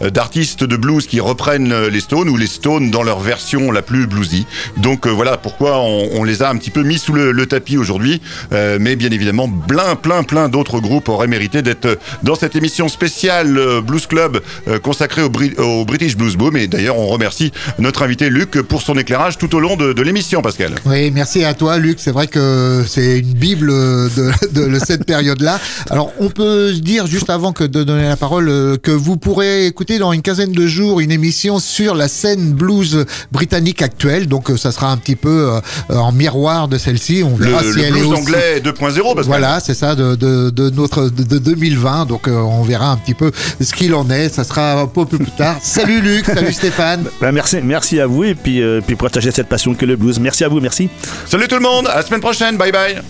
d'artistes 0.00 0.64
de 0.64 0.76
blues 0.76 1.06
qui 1.06 1.20
reprennent 1.20 1.88
les 1.88 2.00
Stones 2.00 2.30
ou 2.30 2.38
les 2.38 2.46
Stones 2.46 2.90
dans 2.90 3.02
leur 3.02 3.20
version 3.20 3.70
la 3.70 3.82
plus 3.82 4.06
bluesy. 4.06 4.46
Donc 4.78 5.06
voilà 5.06 5.36
pourquoi 5.36 5.80
on, 5.80 6.08
on 6.14 6.24
les 6.24 6.42
a 6.42 6.48
un 6.48 6.56
petit 6.56 6.70
peu 6.70 6.82
mis 6.82 6.96
sous 6.98 7.12
le, 7.12 7.32
le 7.32 7.44
tapis 7.44 7.76
aujourd'hui. 7.76 8.22
Euh, 8.54 8.78
mais 8.80 8.96
bien 8.96 9.10
évidemment, 9.10 9.46
plein, 9.68 9.94
plein, 9.94 10.22
plein 10.22 10.48
d'autres 10.48 10.80
groupes 10.80 11.10
auraient 11.10 11.26
mérité 11.26 11.60
d'être 11.60 11.98
dans 12.22 12.34
cette 12.34 12.56
émission 12.56 12.88
spéciale. 12.88 13.25
Spécial 13.26 13.58
euh, 13.58 13.80
Blues 13.80 14.06
Club 14.06 14.40
euh, 14.68 14.78
consacré 14.78 15.22
au, 15.22 15.28
Bri- 15.28 15.58
au 15.58 15.84
British 15.84 16.16
Blues 16.16 16.36
Boom. 16.36 16.56
Et 16.56 16.68
d'ailleurs, 16.68 16.96
on 16.98 17.06
remercie 17.08 17.52
notre 17.80 18.02
invité 18.02 18.30
Luc 18.30 18.50
pour 18.62 18.82
son 18.82 18.94
éclairage 18.96 19.36
tout 19.38 19.54
au 19.56 19.60
long 19.60 19.76
de, 19.76 19.92
de 19.92 20.02
l'émission, 20.02 20.42
Pascal. 20.42 20.74
Oui, 20.84 21.10
merci 21.10 21.44
à 21.44 21.54
toi, 21.54 21.78
Luc. 21.78 21.98
C'est 22.00 22.12
vrai 22.12 22.28
que 22.28 22.84
c'est 22.86 23.18
une 23.18 23.32
bible 23.32 23.68
de, 23.68 24.30
de 24.70 24.78
cette 24.78 25.04
période-là. 25.06 25.58
Alors, 25.90 26.12
on 26.20 26.28
peut 26.30 26.72
se 26.72 26.78
dire 26.80 27.06
juste 27.08 27.28
avant 27.30 27.52
que 27.52 27.64
de 27.64 27.82
donner 27.82 28.04
la 28.06 28.16
parole 28.16 28.48
euh, 28.48 28.76
que 28.76 28.92
vous 28.92 29.16
pourrez 29.16 29.66
écouter 29.66 29.98
dans 29.98 30.12
une 30.12 30.22
quinzaine 30.22 30.52
de 30.52 30.66
jours 30.68 31.00
une 31.00 31.10
émission 31.10 31.58
sur 31.58 31.94
la 31.96 32.06
scène 32.08 32.52
blues 32.52 33.04
britannique 33.32 33.82
actuelle. 33.82 34.28
Donc, 34.28 34.50
ça 34.56 34.70
sera 34.70 34.92
un 34.92 34.96
petit 34.98 35.16
peu 35.16 35.50
en 35.88 36.12
miroir 36.12 36.68
de 36.68 36.78
celle-ci. 36.78 37.22
On 37.24 37.36
Le, 37.36 37.46
verra 37.46 37.62
le 37.62 37.72
si 37.72 37.80
elle 37.80 37.86
est 37.86 37.90
blues 37.90 38.06
aussi. 38.12 38.20
anglais 38.22 38.60
2.0, 38.60 38.70
Pascal. 38.76 39.24
Voilà, 39.24 39.58
c'est 39.60 39.74
ça 39.74 39.94
de, 39.96 40.14
de, 40.14 40.50
de 40.50 40.70
notre 40.70 41.08
de, 41.08 41.24
de 41.24 41.38
2020. 41.38 42.06
Donc, 42.06 42.28
on 42.28 42.62
verra 42.62 42.90
un 42.90 42.96
petit 42.96 43.14
peu 43.18 43.32
ce 43.60 43.72
qu'il 43.72 43.94
en 43.94 44.08
est. 44.10 44.28
Ça 44.28 44.44
sera 44.44 44.80
un 44.80 44.86
peu 44.86 45.04
plus 45.06 45.24
tard. 45.36 45.56
Salut 45.62 46.00
Luc, 46.00 46.26
salut 46.26 46.52
Stéphane. 46.52 47.02
Bah, 47.02 47.10
bah, 47.20 47.32
merci, 47.32 47.58
merci 47.62 48.00
à 48.00 48.06
vous 48.06 48.24
et 48.24 48.34
puis, 48.34 48.62
euh, 48.62 48.80
puis 48.86 48.96
partager 48.96 49.30
cette 49.30 49.48
passion 49.48 49.74
que 49.74 49.84
le 49.84 49.96
blues. 49.96 50.20
Merci 50.20 50.44
à 50.44 50.48
vous, 50.48 50.60
merci. 50.60 50.88
Salut 51.26 51.48
tout 51.48 51.56
le 51.56 51.62
monde, 51.62 51.88
à 51.88 51.96
la 51.96 52.02
semaine 52.02 52.20
prochaine, 52.20 52.56
bye 52.56 52.72
bye. 52.72 53.00